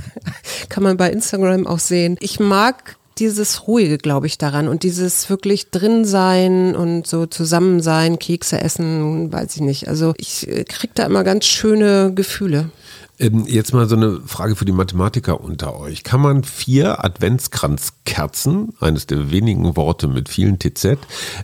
kann 0.68 0.82
man 0.82 0.96
bei 0.96 1.10
Instagram 1.10 1.66
auch 1.66 1.78
sehen. 1.78 2.16
Ich 2.20 2.40
mag 2.40 2.96
dieses 3.18 3.66
Ruhige, 3.66 3.98
glaube 3.98 4.26
ich, 4.26 4.38
daran 4.38 4.68
und 4.68 4.82
dieses 4.82 5.30
wirklich 5.30 5.70
drin 5.70 6.04
sein 6.04 6.76
und 6.76 7.06
so 7.06 7.26
zusammen 7.26 7.80
sein, 7.80 8.18
Kekse 8.18 8.60
essen, 8.60 9.32
weiß 9.32 9.56
ich 9.56 9.62
nicht. 9.62 9.88
Also 9.88 10.12
ich 10.18 10.46
äh, 10.48 10.64
kriege 10.64 10.92
da 10.94 11.06
immer 11.06 11.24
ganz 11.24 11.46
schöne 11.46 12.12
Gefühle. 12.14 12.70
Ähm, 13.18 13.46
jetzt 13.46 13.72
mal 13.72 13.88
so 13.88 13.96
eine 13.96 14.20
Frage 14.26 14.56
für 14.56 14.64
die 14.64 14.72
Mathematiker 14.72 15.40
unter 15.40 15.78
euch. 15.78 16.04
Kann 16.04 16.20
man 16.20 16.44
vier 16.44 17.04
Adventskranzkerzen, 17.04 18.74
eines 18.80 19.06
der 19.06 19.30
wenigen 19.30 19.76
Worte 19.76 20.08
mit 20.08 20.28
vielen 20.28 20.58
TZ, 20.58 20.98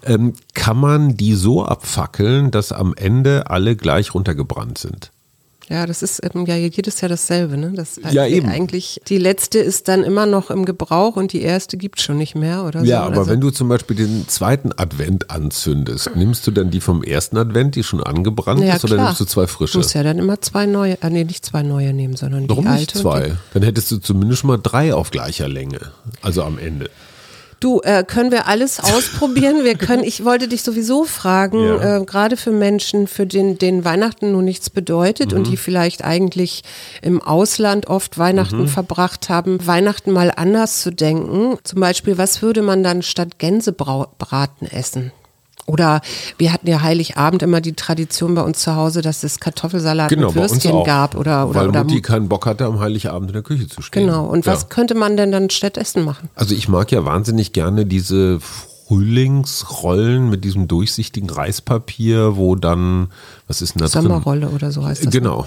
ähm, 0.04 0.34
kann 0.54 0.76
man 0.76 1.16
die 1.16 1.34
so 1.34 1.64
abfackeln, 1.64 2.50
dass 2.50 2.72
am 2.72 2.94
Ende 2.94 3.50
alle 3.50 3.76
gleich 3.76 4.14
runtergebrannt 4.14 4.78
sind? 4.78 5.11
Ja, 5.72 5.86
das 5.86 6.02
ist 6.02 6.20
ähm, 6.22 6.44
ja 6.44 6.54
jedes 6.54 7.00
Jahr 7.00 7.08
dasselbe, 7.08 7.56
ne? 7.56 7.72
Das 7.74 7.98
ja, 8.10 8.26
eben. 8.26 8.46
eigentlich 8.46 9.00
die 9.08 9.16
letzte 9.16 9.58
ist 9.58 9.88
dann 9.88 10.02
immer 10.02 10.26
noch 10.26 10.50
im 10.50 10.66
Gebrauch 10.66 11.16
und 11.16 11.32
die 11.32 11.40
erste 11.40 11.78
gibt 11.78 11.98
schon 12.02 12.18
nicht 12.18 12.34
mehr 12.34 12.64
oder 12.64 12.80
so. 12.80 12.86
Ja, 12.86 13.04
aber 13.04 13.24
so. 13.24 13.30
wenn 13.30 13.40
du 13.40 13.50
zum 13.50 13.70
Beispiel 13.70 13.96
den 13.96 14.28
zweiten 14.28 14.72
Advent 14.76 15.30
anzündest, 15.30 16.14
nimmst 16.14 16.46
du 16.46 16.50
dann 16.50 16.70
die 16.70 16.80
vom 16.80 17.02
ersten 17.02 17.38
Advent, 17.38 17.74
die 17.74 17.84
schon 17.84 18.02
angebrannt 18.02 18.62
ja, 18.62 18.74
ist, 18.74 18.84
oder 18.84 18.96
klar. 18.96 19.06
nimmst 19.06 19.22
du 19.22 19.24
zwei 19.24 19.46
frische? 19.46 19.72
Du 19.72 19.78
musst 19.78 19.94
ja 19.94 20.02
dann 20.02 20.18
immer 20.18 20.42
zwei 20.42 20.66
neue, 20.66 20.98
ah, 21.00 21.08
nee, 21.08 21.24
nicht 21.24 21.46
zwei 21.46 21.62
neue 21.62 21.94
nehmen, 21.94 22.16
sondern 22.16 22.46
Warum 22.50 22.64
die 22.64 22.70
alte. 22.70 22.80
nicht 22.82 22.96
zwei? 22.98 23.32
Dann 23.54 23.62
hättest 23.62 23.90
du 23.92 23.96
zumindest 23.96 24.44
mal 24.44 24.58
drei 24.62 24.92
auf 24.92 25.10
gleicher 25.10 25.48
Länge, 25.48 25.80
also 26.20 26.42
am 26.42 26.58
Ende. 26.58 26.90
Du, 27.62 27.80
äh, 27.84 28.02
können 28.04 28.32
wir 28.32 28.48
alles 28.48 28.80
ausprobieren? 28.80 29.62
Wir 29.62 29.76
können, 29.76 30.02
ich 30.02 30.24
wollte 30.24 30.48
dich 30.48 30.62
sowieso 30.62 31.04
fragen, 31.04 31.64
ja. 31.64 31.98
äh, 31.98 32.04
gerade 32.04 32.36
für 32.36 32.50
Menschen, 32.50 33.06
für 33.06 33.24
den, 33.24 33.56
den 33.56 33.84
Weihnachten 33.84 34.32
nun 34.32 34.44
nichts 34.44 34.68
bedeutet 34.68 35.30
mhm. 35.30 35.38
und 35.38 35.46
die 35.46 35.56
vielleicht 35.56 36.02
eigentlich 36.04 36.64
im 37.02 37.22
Ausland 37.22 37.86
oft 37.86 38.18
Weihnachten 38.18 38.62
mhm. 38.62 38.68
verbracht 38.68 39.28
haben, 39.28 39.64
Weihnachten 39.64 40.10
mal 40.10 40.32
anders 40.34 40.82
zu 40.82 40.90
denken. 40.90 41.56
Zum 41.62 41.80
Beispiel, 41.80 42.18
was 42.18 42.42
würde 42.42 42.62
man 42.62 42.82
dann 42.82 43.02
statt 43.02 43.38
Gänsebraten 43.38 44.66
essen? 44.66 45.12
Oder 45.66 46.00
wir 46.38 46.52
hatten 46.52 46.66
ja 46.66 46.82
Heiligabend 46.82 47.42
immer 47.42 47.60
die 47.60 47.74
Tradition 47.74 48.34
bei 48.34 48.42
uns 48.42 48.58
zu 48.58 48.74
Hause, 48.74 49.00
dass 49.00 49.22
es 49.22 49.38
Kartoffelsalat 49.38 50.08
genau, 50.08 50.28
mit 50.28 50.36
Würstchen 50.36 50.82
gab 50.84 51.14
oder 51.14 51.48
oder 51.48 51.60
weil 51.60 51.68
oder 51.68 51.84
Mutti 51.84 52.02
keinen 52.02 52.28
Bock 52.28 52.46
hatte, 52.46 52.64
am 52.64 52.80
Heiligabend 52.80 53.30
in 53.30 53.34
der 53.34 53.42
Küche 53.42 53.68
zu 53.68 53.80
stehen. 53.80 54.06
Genau. 54.06 54.26
Und 54.26 54.44
ja. 54.44 54.52
was 54.52 54.68
könnte 54.68 54.94
man 54.94 55.16
denn 55.16 55.30
dann 55.30 55.50
stattdessen 55.50 56.04
machen? 56.04 56.28
Also 56.34 56.54
ich 56.54 56.68
mag 56.68 56.90
ja 56.90 57.04
wahnsinnig 57.04 57.52
gerne 57.52 57.86
diese 57.86 58.40
Frühlingsrollen 58.40 60.28
mit 60.28 60.44
diesem 60.44 60.68
durchsichtigen 60.68 61.30
Reispapier, 61.30 62.36
wo 62.36 62.56
dann, 62.56 63.08
was 63.46 63.62
ist 63.62 63.74
denn 63.74 63.80
da 63.80 63.88
drin? 63.88 64.02
Sommerrolle 64.02 64.48
oder 64.48 64.72
so 64.72 64.84
heißt 64.84 65.06
das. 65.06 65.14
ne? 65.14 65.44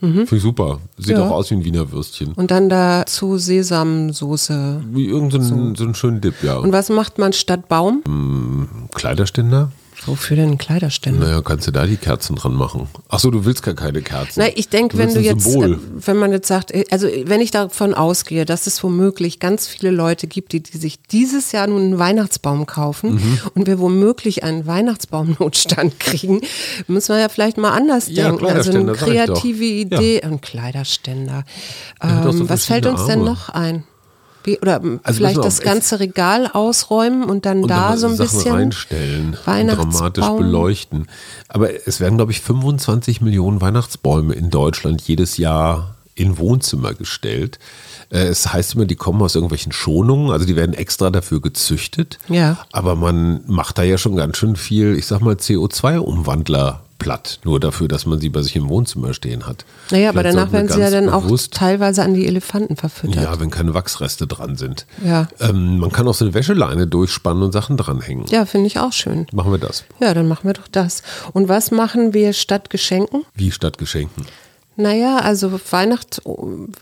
Genau. 0.00 0.12
Finde 0.14 0.36
ich 0.36 0.42
super. 0.42 0.80
Sieht 0.96 1.16
Ja. 1.16 1.26
auch 1.26 1.32
aus 1.32 1.50
wie 1.50 1.54
ein 1.54 1.64
Wiener 1.64 1.90
Würstchen. 1.92 2.32
Und 2.34 2.50
dann 2.50 2.68
dazu 2.68 3.36
Sesamsoße. 3.38 4.82
Wie 4.92 5.06
irgendein 5.06 5.42
so. 5.42 5.74
so 5.74 5.84
einen 5.84 5.94
schönen 5.94 6.20
Dip, 6.20 6.42
ja. 6.42 6.56
Und 6.58 6.72
was 6.72 6.88
macht 6.88 7.18
man 7.18 7.32
statt 7.32 7.68
Baum? 7.68 8.02
Kleiderständer? 8.94 9.70
Wofür 10.08 10.36
denn 10.36 10.58
Kleiderständer? 10.58 11.26
Naja, 11.26 11.42
kannst 11.42 11.66
du 11.66 11.70
da 11.70 11.86
die 11.86 11.96
Kerzen 11.96 12.34
dran 12.36 12.54
machen. 12.54 12.88
Ach 13.08 13.18
so, 13.18 13.30
du 13.30 13.44
willst 13.44 13.62
gar 13.62 13.74
keine 13.74 14.00
Kerzen. 14.02 14.40
Na, 14.40 14.46
ich 14.54 14.68
denke, 14.68 14.96
wenn 14.98 15.12
du 15.12 15.20
jetzt, 15.20 15.44
Symbol. 15.44 15.74
äh, 15.74 15.78
wenn 16.06 16.16
man 16.16 16.32
jetzt 16.32 16.48
sagt, 16.48 16.70
äh, 16.72 16.84
also 16.90 17.06
wenn 17.24 17.40
ich 17.40 17.50
davon 17.50 17.94
ausgehe, 17.94 18.44
dass 18.44 18.66
es 18.66 18.82
womöglich 18.82 19.38
ganz 19.38 19.66
viele 19.66 19.90
Leute 19.90 20.26
gibt, 20.26 20.52
die, 20.52 20.62
die 20.62 20.78
sich 20.78 21.00
dieses 21.02 21.52
Jahr 21.52 21.66
nun 21.66 21.82
einen 21.82 21.98
Weihnachtsbaum 21.98 22.66
kaufen 22.66 23.14
Mhm. 23.14 23.38
und 23.54 23.66
wir 23.66 23.78
womöglich 23.78 24.42
einen 24.44 24.66
Weihnachtsbaumnotstand 24.66 25.98
kriegen, 26.00 26.40
müssen 26.86 27.14
wir 27.14 27.20
ja 27.20 27.28
vielleicht 27.28 27.58
mal 27.58 27.70
anders 27.72 28.08
Ja, 28.08 28.28
denken. 28.30 28.46
Also 28.46 28.70
eine 28.72 28.92
kreative 28.92 29.64
Idee, 29.64 30.22
ein 30.22 30.40
Kleiderständer. 30.40 31.44
Ähm, 32.02 32.48
was 32.48 32.64
fällt 32.66 32.86
uns 32.86 33.00
verschiedene 33.02 33.06
denn 33.06 33.18
Arme. 33.20 33.30
noch 33.30 33.48
ein? 33.50 33.84
Oder 34.62 34.80
Also 35.02 35.16
vielleicht 35.18 35.44
das 35.44 35.60
ganze 35.60 36.00
Regal 36.00 36.46
ausräumen 36.46 37.24
und 37.24 37.44
dann 37.44 37.62
und 37.62 37.68
da 37.68 37.96
so 37.96 38.06
ein 38.06 38.16
Sachen 38.16 38.36
bisschen 38.38 38.54
reinstellen, 38.54 39.36
dramatisch 39.44 40.26
beleuchten. 40.26 41.06
Aber 41.48 41.68
es 41.86 42.00
werden, 42.00 42.16
glaube 42.16 42.32
ich, 42.32 42.40
25 42.40 43.20
Millionen 43.20 43.60
Weihnachtsbäume 43.60 44.34
in 44.34 44.50
Deutschland 44.50 45.02
jedes 45.02 45.36
Jahr 45.36 45.96
in 46.14 46.38
Wohnzimmer 46.38 46.94
gestellt. 46.94 47.58
Äh, 48.10 48.26
Es 48.26 48.52
heißt 48.52 48.74
immer, 48.74 48.86
die 48.86 48.96
kommen 48.96 49.22
aus 49.22 49.34
irgendwelchen 49.34 49.72
Schonungen, 49.72 50.30
also 50.30 50.46
die 50.46 50.56
werden 50.56 50.74
extra 50.74 51.10
dafür 51.10 51.40
gezüchtet. 51.40 52.18
Ja. 52.28 52.58
Aber 52.72 52.96
man 52.96 53.42
macht 53.46 53.78
da 53.78 53.82
ja 53.82 53.98
schon 53.98 54.16
ganz 54.16 54.36
schön 54.36 54.56
viel, 54.56 54.96
ich 54.96 55.06
sag 55.06 55.20
mal, 55.20 55.34
CO2-Umwandler 55.34 56.80
platt, 56.98 57.40
nur 57.44 57.60
dafür, 57.60 57.88
dass 57.88 58.06
man 58.06 58.18
sie 58.18 58.28
bei 58.28 58.42
sich 58.42 58.56
im 58.56 58.68
Wohnzimmer 58.68 59.14
stehen 59.14 59.46
hat. 59.46 59.64
Naja, 59.90 60.10
aber 60.10 60.20
Vielleicht 60.20 60.36
danach 60.36 60.50
sollten 60.50 60.68
wir 60.68 60.76
werden 60.76 60.90
sie 60.90 60.96
ja 60.96 61.00
dann 61.00 61.08
auch 61.08 61.48
teilweise 61.50 62.02
an 62.02 62.14
die 62.14 62.26
Elefanten 62.26 62.76
verfüttert. 62.76 63.22
ja, 63.22 63.40
wenn 63.40 63.50
keine 63.50 63.74
Wachsreste 63.74 64.26
dran 64.26 64.56
sind. 64.56 64.86
Ja. 65.04 65.28
Ähm, 65.40 65.78
man 65.78 65.92
kann 65.92 66.08
auch 66.08 66.14
so 66.14 66.24
eine 66.24 66.34
Wäscheleine 66.34 66.86
durchspannen 66.86 67.42
und 67.42 67.52
Sachen 67.52 67.76
dranhängen. 67.76 68.26
Ja, 68.28 68.44
finde 68.46 68.66
ich 68.66 68.78
auch 68.78 68.92
schön. 68.92 69.26
Machen 69.32 69.52
wir 69.52 69.58
das. 69.58 69.84
Ja, 70.00 70.14
dann 70.14 70.28
machen 70.28 70.48
wir 70.48 70.54
doch 70.54 70.68
das. 70.68 71.02
Und 71.32 71.48
was 71.48 71.70
machen 71.70 72.14
wir 72.14 72.32
statt 72.32 72.70
Geschenken? 72.70 73.24
Wie 73.34 73.50
statt 73.50 73.78
Geschenken. 73.78 74.26
Naja, 74.76 75.18
also 75.18 75.58
Weihnacht 75.70 76.22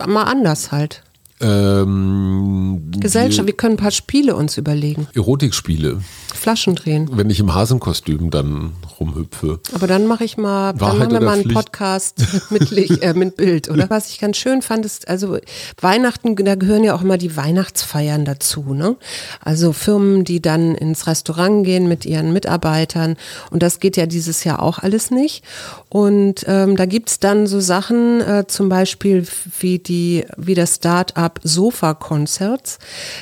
mal 0.06 0.24
anders 0.24 0.72
halt. 0.72 1.02
Ähm, 1.38 2.90
Gesellschaft, 2.92 3.46
wir 3.46 3.54
können 3.54 3.74
ein 3.74 3.78
paar 3.78 3.90
Spiele 3.90 4.34
uns 4.34 4.56
überlegen. 4.56 5.06
Erotikspiele, 5.14 6.00
Flaschen 6.34 6.74
drehen. 6.74 7.10
wenn 7.12 7.28
ich 7.28 7.40
im 7.40 7.54
Hasenkostüm 7.54 8.30
dann 8.30 8.72
rumhüpfe. 8.98 9.60
Aber 9.74 9.86
dann 9.86 10.06
mache 10.06 10.24
ich 10.24 10.38
mal, 10.38 10.72
dann 10.72 10.80
Wahrheit 10.80 10.98
machen 10.98 11.12
wir 11.12 11.20
mal 11.20 11.32
einen 11.32 11.42
Pflicht? 11.42 11.54
Podcast 11.54 12.24
mit, 12.50 12.70
Licht, 12.70 13.02
äh, 13.02 13.12
mit 13.12 13.36
Bild, 13.36 13.68
oder? 13.68 13.90
Was 13.90 14.08
ich 14.10 14.18
ganz 14.18 14.38
schön 14.38 14.62
fand, 14.62 14.86
ist, 14.86 15.08
also 15.08 15.36
Weihnachten, 15.80 16.36
da 16.36 16.54
gehören 16.54 16.84
ja 16.84 16.94
auch 16.94 17.02
immer 17.02 17.18
die 17.18 17.36
Weihnachtsfeiern 17.36 18.24
dazu, 18.24 18.72
ne? 18.72 18.96
Also 19.44 19.72
Firmen, 19.72 20.24
die 20.24 20.40
dann 20.40 20.74
ins 20.74 21.06
Restaurant 21.06 21.66
gehen 21.66 21.86
mit 21.86 22.06
ihren 22.06 22.32
Mitarbeitern 22.32 23.16
und 23.50 23.62
das 23.62 23.78
geht 23.80 23.98
ja 23.98 24.06
dieses 24.06 24.44
Jahr 24.44 24.62
auch 24.62 24.78
alles 24.78 25.10
nicht. 25.10 25.44
Und 25.90 26.44
ähm, 26.46 26.76
da 26.76 26.86
gibt's 26.86 27.20
dann 27.20 27.46
so 27.46 27.60
Sachen, 27.60 28.20
äh, 28.22 28.46
zum 28.46 28.70
Beispiel 28.70 29.26
wie 29.60 29.78
die, 29.78 30.24
wie 30.36 30.54
das 30.54 30.76
Start-up 30.76 31.25
Sofa-Concerts. 31.42 32.78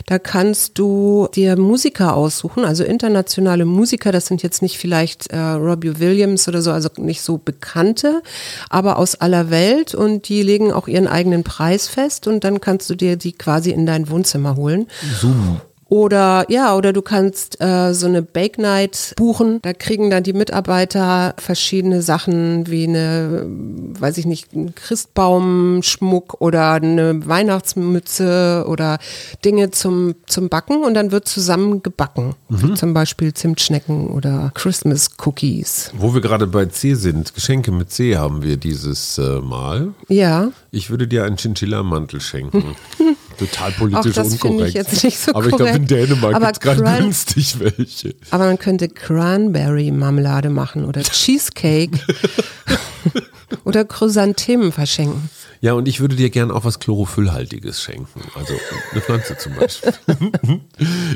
Da 0.06 0.18
kannst 0.18 0.78
du 0.78 1.28
dir 1.34 1.56
Musiker 1.56 2.16
aussuchen, 2.16 2.64
also 2.64 2.84
internationale 2.84 3.64
Musiker, 3.64 4.12
das 4.12 4.26
sind 4.26 4.42
jetzt 4.42 4.62
nicht 4.62 4.78
vielleicht 4.78 5.28
äh, 5.28 5.38
Robbie 5.38 5.99
Williams 5.99 6.49
oder 6.49 6.62
so, 6.62 6.73
also 6.73 6.88
nicht 6.99 7.23
so 7.23 7.38
bekannte, 7.38 8.23
aber 8.70 8.99
aus 8.99 9.16
aller 9.16 9.50
Welt 9.50 9.94
und 9.94 10.28
die 10.28 10.42
legen 10.42 10.73
auch 10.73 10.88
ihren 10.88 11.08
eigenen 11.08 11.44
Preis 11.44 11.88
fest 11.88 12.26
und 12.26 12.44
dann 12.44 12.61
kannst 12.61 12.88
du 12.90 12.94
dir 12.94 13.16
die 13.16 13.32
quasi 13.32 13.70
in 13.70 13.87
dein 13.87 14.08
Wohnzimmer 14.08 14.56
holen. 14.56 14.87
Zoom. 15.20 15.61
Oder 15.94 16.44
ja, 16.48 16.74
oder 16.74 16.92
du 16.92 17.02
kannst 17.02 17.60
äh, 17.60 17.94
so 17.94 18.08
eine 18.08 18.20
Bake 18.20 18.60
Night 18.60 19.14
buchen. 19.16 19.60
Da 19.62 19.72
kriegen 19.72 20.10
dann 20.10 20.24
die 20.24 20.32
Mitarbeiter 20.32 21.36
verschiedene 21.38 22.02
Sachen 22.02 22.66
wie 22.66 22.88
eine, 22.88 23.46
weiß 23.46 24.18
ich 24.18 24.26
nicht, 24.26 24.54
einen 24.54 24.74
Christbaumschmuck 24.74 26.40
oder 26.40 26.72
eine 26.72 27.24
Weihnachtsmütze 27.28 28.64
oder 28.66 28.98
Dinge 29.44 29.70
zum, 29.70 30.16
zum 30.26 30.48
Backen 30.48 30.82
und 30.82 30.94
dann 30.94 31.12
wird 31.12 31.28
zusammen 31.28 31.84
gebacken. 31.84 32.34
Wie 32.48 32.74
zum 32.74 32.92
Beispiel 32.92 33.32
Zimtschnecken 33.32 34.08
oder 34.08 34.50
Christmas 34.54 35.10
Cookies. 35.24 35.92
Wo 35.96 36.12
wir 36.12 36.20
gerade 36.20 36.48
bei 36.48 36.66
C 36.66 36.94
sind, 36.94 37.34
Geschenke 37.34 37.70
mit 37.70 37.92
C 37.92 38.16
haben 38.16 38.42
wir 38.42 38.56
dieses 38.56 39.16
äh, 39.18 39.38
Mal. 39.38 39.94
Ja. 40.08 40.50
Ich 40.72 40.90
würde 40.90 41.06
dir 41.06 41.22
einen 41.22 41.36
Chinchilla-Mantel 41.36 42.20
schenken. 42.20 42.74
Total 43.38 43.72
politisch 43.72 44.12
Auch 44.12 44.22
das 44.22 44.32
unkorrekt. 44.32 44.68
ich 44.68 44.74
jetzt 44.74 45.04
nicht 45.04 45.18
so 45.18 45.34
Aber 45.34 45.46
ich 45.46 45.56
glaube, 45.56 45.70
in. 45.72 45.86
Dänemark 45.86 46.34
gibt 46.40 46.52
es 46.52 46.60
gerade 46.60 47.02
günstig 47.02 47.58
welche. 47.60 48.14
Aber 48.30 48.44
man 48.46 48.58
könnte 48.58 48.88
Cranberry-Marmelade 48.88 50.50
machen 50.50 50.84
oder 50.84 51.02
Cheesecake 51.04 51.98
oder 53.64 53.84
Chrysanthemen 53.84 54.72
verschenken. 54.72 55.30
Ja, 55.60 55.72
und 55.72 55.88
ich 55.88 56.00
würde 56.00 56.14
dir 56.14 56.28
gern 56.28 56.50
auch 56.50 56.64
was 56.66 56.78
Chlorophyllhaltiges 56.78 57.80
schenken. 57.82 58.20
Also 58.34 58.52
eine 58.92 59.00
Pflanze 59.00 59.38
zum 59.38 59.54
Beispiel. 59.54 59.92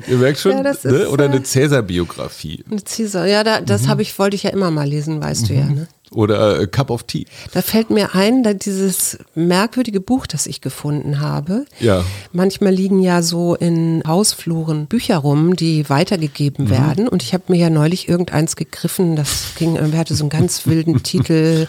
Ihr 0.09 0.17
merkt 0.17 0.39
schon, 0.39 0.53
Ja, 0.53 0.63
das 0.63 0.85
ne? 0.85 0.93
ist, 0.93 1.09
oder 1.09 1.27
eine 1.27 1.43
Cäsar-Biografie. 1.43 2.65
Eine 2.71 2.81
Caesar, 2.81 3.27
ja, 3.27 3.45
da, 3.45 3.61
das 3.61 3.87
Mhm. 3.87 4.01
ich, 4.01 4.19
wollte 4.19 4.37
ich 4.37 4.45
ja 4.45 4.51
immer 4.51 4.71
mal 4.71 4.89
lesen, 4.89 5.23
weißt 5.23 5.51
du 5.51 5.55
ja. 5.55 5.65
Ne? 5.67 5.87
Oder 6.11 6.61
äh, 6.61 6.67
Cup 6.67 6.91
of 6.91 7.03
Tea. 7.03 7.27
Da 7.53 7.61
fällt 7.63 7.91
mir 7.91 8.15
ein, 8.15 8.43
da 8.43 8.55
dieses 8.55 9.19
merkwürdige 9.35 10.01
Buch, 10.01 10.27
das 10.27 10.47
ich 10.47 10.61
gefunden 10.61 11.21
habe. 11.21 11.67
Ja. 11.81 12.05
Manchmal 12.33 12.73
liegen 12.73 13.01
ja 13.01 13.23
so 13.23 13.55
in 13.55 14.03
Hausfluren 14.07 14.87
Bücher 14.87 15.19
rum, 15.19 15.55
die 15.57 15.89
weitergegeben 15.91 16.67
Mhm. 16.67 16.71
werden. 16.71 17.09
Und 17.09 17.23
ich 17.23 17.35
habe 17.35 17.45
mir 17.49 17.59
ja 17.59 17.71
neulich 17.71 18.09
irgendeins 18.09 18.57
gegriffen, 18.57 19.17
das 19.17 19.55
ging, 19.59 19.77
irgendwie 19.77 19.99
hatte 19.99 20.15
so 20.15 20.25
einen 20.25 20.31
ganz 20.31 20.67
wilden 20.67 21.03
Titel. 21.03 21.67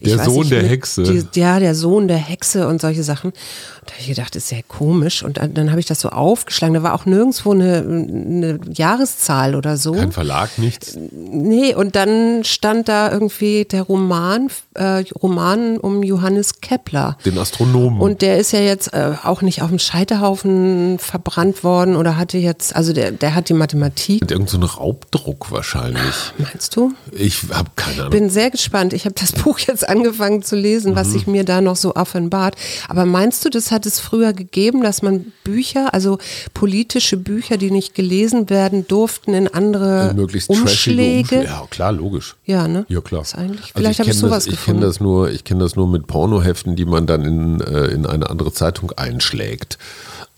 Ich 0.00 0.08
Der 0.14 0.24
Sohn 0.24 0.48
der 0.48 0.62
mit- 0.62 0.70
Hexe. 0.70 1.02
Die, 1.02 1.40
ja, 1.40 1.58
der 1.60 1.74
Sohn 1.74 2.08
der 2.08 2.16
Hexe 2.16 2.66
und 2.66 2.80
solche 2.80 3.02
Sachen. 3.02 3.30
Und 3.30 3.90
da 3.90 3.92
habe 3.92 4.00
ich 4.00 4.08
gedacht, 4.08 4.34
das 4.34 4.44
ist 4.44 4.52
ja 4.52 4.58
komisch. 4.66 5.22
Und 5.22 5.36
dann, 5.36 5.52
dann 5.54 5.70
habe 5.70 5.80
ich 5.80 5.86
das 5.86 6.00
so 6.00 6.08
aufgeschlagen. 6.08 6.74
Da 6.74 6.82
war 6.82 6.94
auch 6.94 7.04
nirgendwo 7.04 7.52
eine, 7.52 7.78
eine 7.80 8.58
Jahreszahl 8.72 9.54
oder 9.54 9.76
so. 9.76 9.92
Kein 9.92 10.12
Verlag, 10.12 10.56
nichts. 10.58 10.96
Nee, 11.12 11.74
und 11.74 11.94
dann 11.96 12.44
stand 12.44 12.88
da 12.88 13.12
irgendwie 13.12 13.66
der 13.74 13.82
Roman, 13.82 14.48
äh, 14.74 15.04
Roman 15.22 15.76
um 15.76 16.02
Johannes 16.02 16.60
Kepler. 16.60 17.18
Den 17.26 17.36
Astronomen. 17.38 18.00
Und 18.00 18.22
der 18.22 18.38
ist 18.38 18.52
ja 18.52 18.60
jetzt 18.60 18.94
äh, 18.94 19.12
auch 19.22 19.42
nicht 19.42 19.60
auf 19.62 19.68
dem 19.68 19.78
Scheiterhaufen 19.78 20.98
verbrannt 20.98 21.64
worden 21.64 21.96
oder 21.96 22.16
hatte 22.16 22.38
jetzt, 22.38 22.74
also 22.74 22.92
der, 22.92 23.10
der 23.12 23.34
hat 23.34 23.48
die 23.48 23.54
Mathematik. 23.54 24.20
Mit 24.22 24.30
irgendeinem 24.30 24.62
so 24.62 24.66
Raubdruck 24.78 25.50
wahrscheinlich. 25.50 26.14
Meinst 26.38 26.74
du? 26.76 26.92
Ich 27.12 27.42
habe 27.52 27.70
keine 27.76 28.00
Ahnung. 28.02 28.10
Bin 28.10 28.30
sehr 28.30 28.50
gespannt. 28.50 28.92
Ich 28.92 29.04
habe 29.04 29.14
das 29.20 29.32
Buch 29.44 29.58
jetzt 29.58 29.86
angefangen 29.88 30.42
zu 30.42 30.56
lesen, 30.56 30.94
was 30.96 31.08
Mhm. 31.08 31.12
sich 31.12 31.26
mir 31.26 31.44
da 31.44 31.60
noch 31.60 31.76
so 31.76 31.94
offenbart. 31.96 32.56
Aber 32.88 33.04
meinst 33.04 33.44
du, 33.44 33.50
das 33.50 33.70
hat 33.70 33.84
es 33.86 34.00
früher 34.00 34.32
gegeben, 34.32 34.82
dass 34.82 35.02
man 35.02 35.32
Bücher, 35.44 35.92
also 35.92 36.18
politische 36.54 37.16
Bücher, 37.16 37.56
die 37.56 37.70
nicht 37.70 37.94
gelesen 37.94 38.48
werden 38.50 38.86
durften, 38.88 39.34
in 39.34 39.48
andere 39.48 40.10
Äh, 40.10 40.14
möglichst 40.14 40.48
Umschläge? 40.48 41.18
Umschläge. 41.20 41.44
Ja, 41.44 41.66
klar, 41.70 41.92
logisch. 41.92 42.36
Ja, 42.44 42.68
ne? 42.68 42.86
Ja, 42.88 43.00
klar. 43.00 43.24
Ist 43.64 43.76
eigentlich, 43.76 43.86
Also 43.86 43.94
vielleicht 43.94 43.98
habe 44.00 44.10
ich 44.10 44.18
sowas 44.18 44.44
das, 44.44 44.54
Ich 44.54 44.64
kenne 44.64 44.80
das 44.80 45.00
nur, 45.00 45.30
ich 45.30 45.44
kenne 45.44 45.60
das 45.60 45.76
nur 45.76 45.88
mit 45.88 46.06
Pornoheften, 46.06 46.76
die 46.76 46.84
man 46.84 47.06
dann 47.06 47.24
in, 47.24 47.60
äh, 47.60 47.86
in 47.86 48.06
eine 48.06 48.30
andere 48.30 48.52
Zeitung 48.52 48.92
einschlägt. 48.92 49.78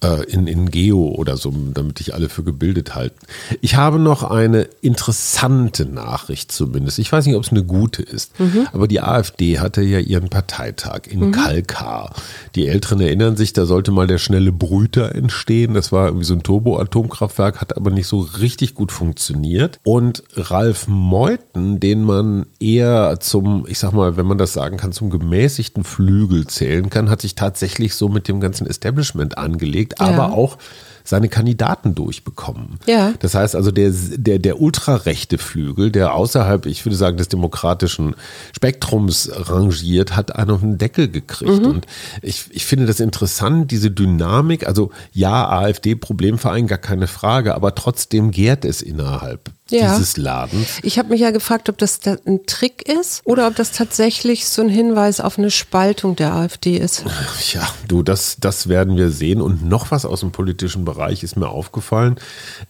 Äh, 0.04 0.24
in, 0.30 0.46
in 0.46 0.70
Geo 0.70 1.06
oder 1.08 1.38
so, 1.38 1.50
damit 1.72 2.00
dich 2.00 2.12
alle 2.12 2.28
für 2.28 2.42
gebildet 2.44 2.94
halten. 2.94 3.16
Ich 3.62 3.76
habe 3.76 3.98
noch 3.98 4.24
eine 4.24 4.68
interessante 4.82 5.86
Nachricht 5.86 6.52
zumindest. 6.52 6.98
Ich 6.98 7.10
weiß 7.10 7.24
nicht, 7.24 7.34
ob 7.34 7.44
es 7.44 7.50
eine 7.50 7.64
gute 7.64 8.02
ist, 8.02 8.38
Mhm. 8.38 8.66
aber 8.74 8.88
die 8.88 9.00
AfD 9.00 9.58
hatte 9.58 9.80
ja 9.80 9.98
ihren 9.98 10.28
Parteitag 10.28 11.06
in 11.08 11.32
Kalkar. 11.32 12.14
Die 12.56 12.66
Älteren 12.66 13.00
erinnern 13.00 13.36
sich, 13.38 13.54
da 13.54 13.64
sollte 13.64 13.90
mal 13.90 14.06
der 14.06 14.18
schnelle 14.18 14.52
Brüter 14.52 15.14
entstehen. 15.14 15.72
Das 15.72 15.92
war 15.92 16.06
irgendwie 16.08 16.26
so 16.26 16.34
ein 16.34 16.42
Turbo-Atomkraftwerk, 16.42 17.62
hat 17.62 17.74
aber 17.76 17.90
nicht 17.90 18.06
so 18.06 18.20
richtig 18.20 18.74
gut 18.74 18.92
funktioniert. 18.92 19.80
Und 19.82 20.24
Ralf 20.34 20.88
Meuthen, 20.88 21.80
den 21.80 22.02
man 22.04 22.44
eher 22.60 23.18
zum, 23.20 23.64
ich 23.66 23.78
sag 23.78 23.92
mal, 23.92 24.18
wenn 24.18 24.26
man 24.26 24.36
das 24.36 24.52
sagen 24.52 24.76
kann, 24.76 24.92
zum 24.92 25.08
gemäßigten 25.08 25.84
Flügel 25.84 26.46
zählen 26.46 26.90
kann, 26.90 27.08
hat 27.08 27.22
sich 27.22 27.34
tatsächlich 27.34 27.94
so 27.94 28.08
mit 28.10 28.28
dem 28.28 28.40
ganzen 28.40 28.66
Establishment 28.66 29.38
angelegt, 29.38 29.85
Ja. 29.98 30.06
aber 30.06 30.32
auch 30.32 30.58
seine 31.06 31.28
Kandidaten 31.28 31.94
durchbekommen. 31.94 32.80
Ja. 32.86 33.14
Das 33.20 33.34
heißt 33.34 33.54
also, 33.54 33.70
der, 33.70 33.92
der, 33.92 34.38
der 34.38 34.60
ultrarechte 34.60 35.38
Flügel, 35.38 35.90
der 35.90 36.14
außerhalb, 36.14 36.66
ich 36.66 36.84
würde 36.84 36.96
sagen, 36.96 37.16
des 37.16 37.28
demokratischen 37.28 38.16
Spektrums 38.54 39.30
rangiert, 39.32 40.16
hat 40.16 40.34
einen 40.34 40.50
auf 40.50 40.60
den 40.60 40.78
Deckel 40.78 41.08
gekriegt. 41.08 41.62
Mhm. 41.62 41.70
Und 41.70 41.86
ich, 42.22 42.46
ich 42.50 42.66
finde 42.66 42.86
das 42.86 43.00
interessant, 43.00 43.70
diese 43.70 43.90
Dynamik. 43.90 44.66
Also 44.66 44.90
ja, 45.12 45.48
AfD-Problemverein, 45.48 46.66
gar 46.66 46.78
keine 46.78 47.06
Frage, 47.06 47.54
aber 47.54 47.74
trotzdem 47.74 48.32
gärt 48.32 48.64
es 48.64 48.82
innerhalb 48.82 49.52
Ja. 49.70 49.94
dieses 49.94 50.16
Ladens. 50.16 50.78
Ich 50.82 50.98
habe 50.98 51.08
mich 51.08 51.20
ja 51.20 51.30
gefragt, 51.30 51.68
ob 51.68 51.78
das 51.78 51.98
da 52.00 52.16
ein 52.26 52.46
Trick 52.46 52.88
ist 52.88 53.22
oder 53.24 53.48
ob 53.48 53.56
das 53.56 53.72
tatsächlich 53.72 54.46
so 54.46 54.62
ein 54.62 54.68
Hinweis 54.68 55.20
auf 55.20 55.38
eine 55.38 55.50
Spaltung 55.50 56.14
der 56.14 56.34
AfD 56.34 56.76
ist. 56.76 57.04
Ja, 57.52 57.68
du, 57.88 58.02
das, 58.02 58.36
das 58.40 58.68
werden 58.68 58.96
wir 58.96 59.10
sehen. 59.10 59.40
Und 59.40 59.64
noch 59.64 59.90
was 59.90 60.04
aus 60.04 60.20
dem 60.20 60.30
politischen 60.30 60.84
Bereich 60.84 61.22
ist 61.22 61.36
mir 61.36 61.48
aufgefallen. 61.48 62.16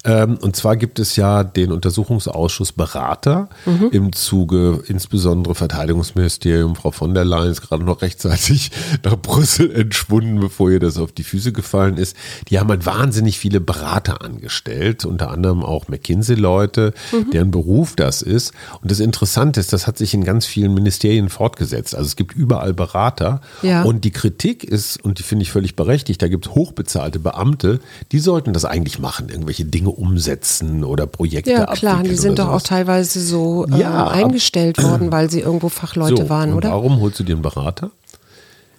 Ähm, 0.05 0.39
und 0.41 0.57
zwar 0.57 0.77
gibt 0.77 0.99
es 0.99 1.17
ja 1.17 1.45
den 1.45 1.73
Untersuchungsausschuss 1.73 2.73
Berater 2.73 3.49
im 3.91 4.13
Zuge 4.13 4.83
insbesondere 4.87 5.55
Verteidigungsministerium. 5.55 6.77
Frau 6.77 6.91
von 6.91 7.15
der 7.15 7.25
Leyen 7.25 7.51
ist 7.51 7.63
gerade 7.63 7.85
noch 7.85 8.03
rechtzeitig 8.03 8.71
nach 9.05 9.17
Brüssel 9.17 9.75
entschwunden, 9.75 10.41
bevor 10.41 10.71
ihr 10.71 10.81
das 10.81 10.99
auf 10.99 11.13
die 11.13 11.25
Füße 11.25 11.53
gefallen 11.53 11.97
ist. 11.97 12.17
Die 12.49 12.59
haben 12.59 12.69
halt 12.69 12.87
wahnsinnig 12.87 13.39
viele 13.39 13.61
Berater 13.61 14.23
angestellt, 14.23 15.05
unter 15.05 15.31
anderem 15.31 15.63
auch 15.63 15.89
McKinsey-Leute, 15.89 16.86
deren 17.33 17.51
Beruf 17.51 17.95
das 17.97 18.23
ist. 18.23 18.53
Und 18.83 18.91
das 18.91 19.01
Interessante 19.01 19.61
ist, 19.61 19.73
das 19.73 19.87
hat 19.87 19.99
sich 19.99 20.15
in 20.15 20.25
ganz 20.25 20.47
vielen 20.47 20.75
Ministerien 20.75 21.29
fortgesetzt. 21.29 21.95
Also 21.95 22.07
es 22.07 22.17
gibt 22.17 22.35
überall 22.35 22.75
Berater. 22.75 23.41
Ja. 23.63 23.83
Und 23.83 24.05
die 24.05 24.11
Kritik 24.11 24.65
ist, 24.65 25.03
und 25.05 25.19
die 25.19 25.23
finde 25.23 25.43
ich 25.45 25.51
völlig 25.53 25.77
berechtigt, 25.77 26.21
da 26.23 26.29
gibt 26.29 26.47
es 26.47 26.55
hochbezahlte 26.55 27.19
Beamte, 27.19 27.81
die 28.13 28.19
sollten 28.19 28.53
das 28.53 28.65
eigentlich 28.65 28.99
machen, 28.99 29.29
irgendwelche 29.29 29.65
Dinge 29.65 29.91
umsetzen 29.91 30.85
oder 30.85 31.07
Projekte 31.07 31.51
Ja, 31.53 31.67
klar, 31.67 32.03
die 32.03 32.15
sind 32.17 32.39
doch 32.39 32.47
auch 32.47 32.51
sowas. 32.51 32.63
teilweise 32.65 33.21
so 33.21 33.67
Ja, 33.69 33.77
ähm, 33.79 33.87
ab- 33.87 34.13
eingestellt 34.13 34.83
worden, 34.83 35.11
weil 35.13 35.31
sie 35.31 35.41
irgendwo 35.41 35.69
Fachleute 35.69 36.23
so, 36.23 36.29
waren, 36.29 36.53
oder? 36.55 36.71
Warum 36.71 37.01
holst 37.01 37.19
du 37.21 37.25
dir 37.25 37.35
einen 37.35 37.43
Berater? 37.43 37.91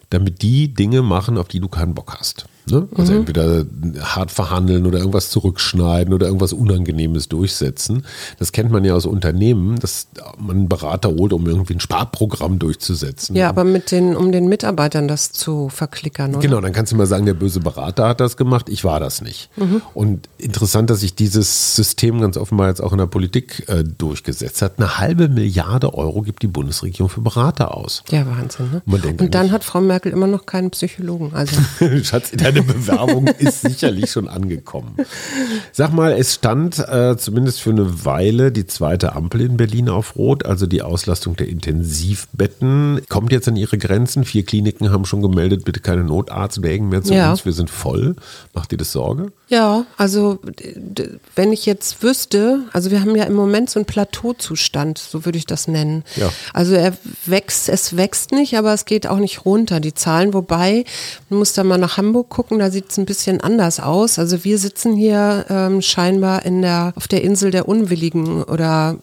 Damit 0.09 0.41
die 0.41 0.73
Dinge 0.73 1.01
machen, 1.01 1.37
auf 1.37 1.47
die 1.47 1.59
du 1.59 1.67
keinen 1.67 1.93
Bock 1.93 2.15
hast. 2.19 2.45
Ne? 2.69 2.88
Also 2.95 3.13
Mhm. 3.13 3.19
entweder 3.19 3.65
hart 4.01 4.31
verhandeln 4.31 4.86
oder 4.86 5.00
irgendwas 5.00 5.29
zurückschneiden 5.29 6.13
oder 6.13 6.27
irgendwas 6.27 6.53
Unangenehmes 6.53 7.29
durchsetzen. 7.29 8.03
Das 8.39 8.51
kennt 8.51 8.71
man 8.71 8.83
ja 8.83 8.93
aus 8.93 9.05
Unternehmen, 9.05 9.77
dass 9.79 10.07
man 10.38 10.57
einen 10.57 10.69
Berater 10.69 11.09
holt, 11.09 11.33
um 11.33 11.47
irgendwie 11.47 11.74
ein 11.75 11.79
Sparprogramm 11.79 12.59
durchzusetzen. 12.59 13.36
Ja, 13.36 13.50
aber 13.50 13.63
mit 13.63 13.91
den, 13.91 14.15
um 14.15 14.31
den 14.31 14.47
Mitarbeitern 14.50 15.07
das 15.07 15.31
zu 15.31 15.69
verklickern, 15.69 16.31
oder? 16.31 16.39
Genau, 16.41 16.62
dann 16.62 16.74
kannst 16.74 16.91
du 16.91 16.95
mal 16.95 17.05
sagen, 17.07 17.25
der 17.25 17.33
böse 17.33 17.59
Berater 17.59 18.07
hat 18.07 18.19
das 18.19 18.38
gemacht, 18.38 18.69
ich 18.69 18.83
war 18.83 19.00
das 19.00 19.21
nicht. 19.21 19.50
Mhm. 19.55 19.81
Und 19.93 20.29
interessant, 20.38 20.89
dass 20.89 21.00
sich 21.01 21.15
dieses 21.15 21.75
System 21.75 22.21
ganz 22.21 22.38
offenbar 22.38 22.67
jetzt 22.69 22.81
auch 22.81 22.91
in 22.91 22.97
der 22.97 23.07
Politik 23.07 23.63
äh, 23.67 23.83
durchgesetzt 23.83 24.62
hat. 24.62 24.74
Eine 24.77 24.97
halbe 24.97 25.27
Milliarde 25.29 25.93
Euro 25.93 26.21
gibt 26.21 26.43
die 26.43 26.47
Bundesregierung 26.47 27.09
für 27.09 27.21
Berater 27.21 27.75
aus. 27.75 28.03
Ja, 28.09 28.25
Wahnsinn. 28.27 28.81
Ne? 28.86 29.00
Denkt 29.00 29.21
Und 29.21 29.36
dann 29.36 29.51
hat 29.51 29.63
Frau 29.63 29.81
Merkel 29.81 30.12
immer 30.12 30.27
noch 30.27 30.45
keinen 30.45 30.71
Psychologen. 30.71 31.31
Also 31.33 31.55
Schatz, 32.03 32.31
deine 32.61 32.73
Bewerbung 32.73 33.27
ist 33.27 33.61
sicherlich 33.61 34.11
schon 34.11 34.27
angekommen. 34.27 34.95
Sag 35.71 35.93
mal, 35.93 36.11
es 36.13 36.33
stand 36.35 36.79
äh, 36.79 37.15
zumindest 37.17 37.61
für 37.61 37.69
eine 37.71 38.05
Weile 38.05 38.51
die 38.51 38.65
zweite 38.67 39.15
Ampel 39.15 39.41
in 39.41 39.57
Berlin 39.57 39.89
auf 39.89 40.15
Rot, 40.15 40.45
also 40.45 40.65
die 40.67 40.81
Auslastung 40.81 41.35
der 41.35 41.47
Intensivbetten. 41.47 43.01
Kommt 43.09 43.31
jetzt 43.31 43.47
an 43.47 43.55
ihre 43.55 43.77
Grenzen. 43.77 44.23
Vier 44.23 44.43
Kliniken 44.43 44.91
haben 44.91 45.05
schon 45.05 45.21
gemeldet, 45.21 45.65
bitte 45.65 45.79
keine 45.79 46.03
Notarztwägen 46.03 46.89
mehr 46.89 47.03
zu 47.03 47.13
Ja. 47.13 47.31
uns. 47.31 47.45
Wir 47.45 47.53
sind 47.53 47.69
voll. 47.69 48.15
Macht 48.53 48.71
dir 48.71 48.77
das 48.77 48.91
Sorge? 48.91 49.31
Ja, 49.49 49.85
also 49.95 50.39
wenn 51.35 51.53
ich 51.53 51.65
jetzt 51.65 52.03
wüsste, 52.03 52.65
also 52.73 52.91
wir 52.91 52.99
haben 52.99 53.15
ja 53.15 53.23
im 53.23 53.33
Moment 53.33 53.69
so 53.69 53.79
einen 53.79 53.85
Plateauzustand, 53.85 54.97
so 54.97 55.23
würde 55.23 55.37
ich 55.37 55.45
das 55.45 55.69
nennen. 55.69 56.03
Ja. 56.17 56.29
Also 56.53 56.73
er 56.73 56.97
wächst, 57.25 57.69
es 57.69 57.95
wächst 57.95 58.33
nicht, 58.33 58.57
aber 58.57 58.73
es 58.73 58.83
geht 58.83 59.07
auch 59.07 59.19
nicht 59.19 59.45
runter, 59.45 59.79
die 59.79 59.93
Zahlen. 59.93 60.33
Wobei, 60.33 60.83
man 61.29 61.39
muss 61.39 61.53
da 61.53 61.63
mal 61.63 61.77
nach 61.77 61.95
Hamburg 61.95 62.27
gucken, 62.27 62.59
da 62.59 62.69
sieht 62.69 62.91
es 62.91 62.97
ein 62.97 63.05
bisschen 63.05 63.39
anders 63.39 63.79
aus. 63.79 64.19
Also 64.19 64.43
wir 64.43 64.57
sitzen 64.57 64.95
hier 64.95 65.45
ähm, 65.49 65.81
scheinbar 65.81 66.45
in 66.45 66.61
der, 66.61 66.91
auf 66.97 67.07
der 67.07 67.23
Insel 67.23 67.51
der 67.51 67.69
Unwilligen 67.69 68.43
oder 68.43 68.97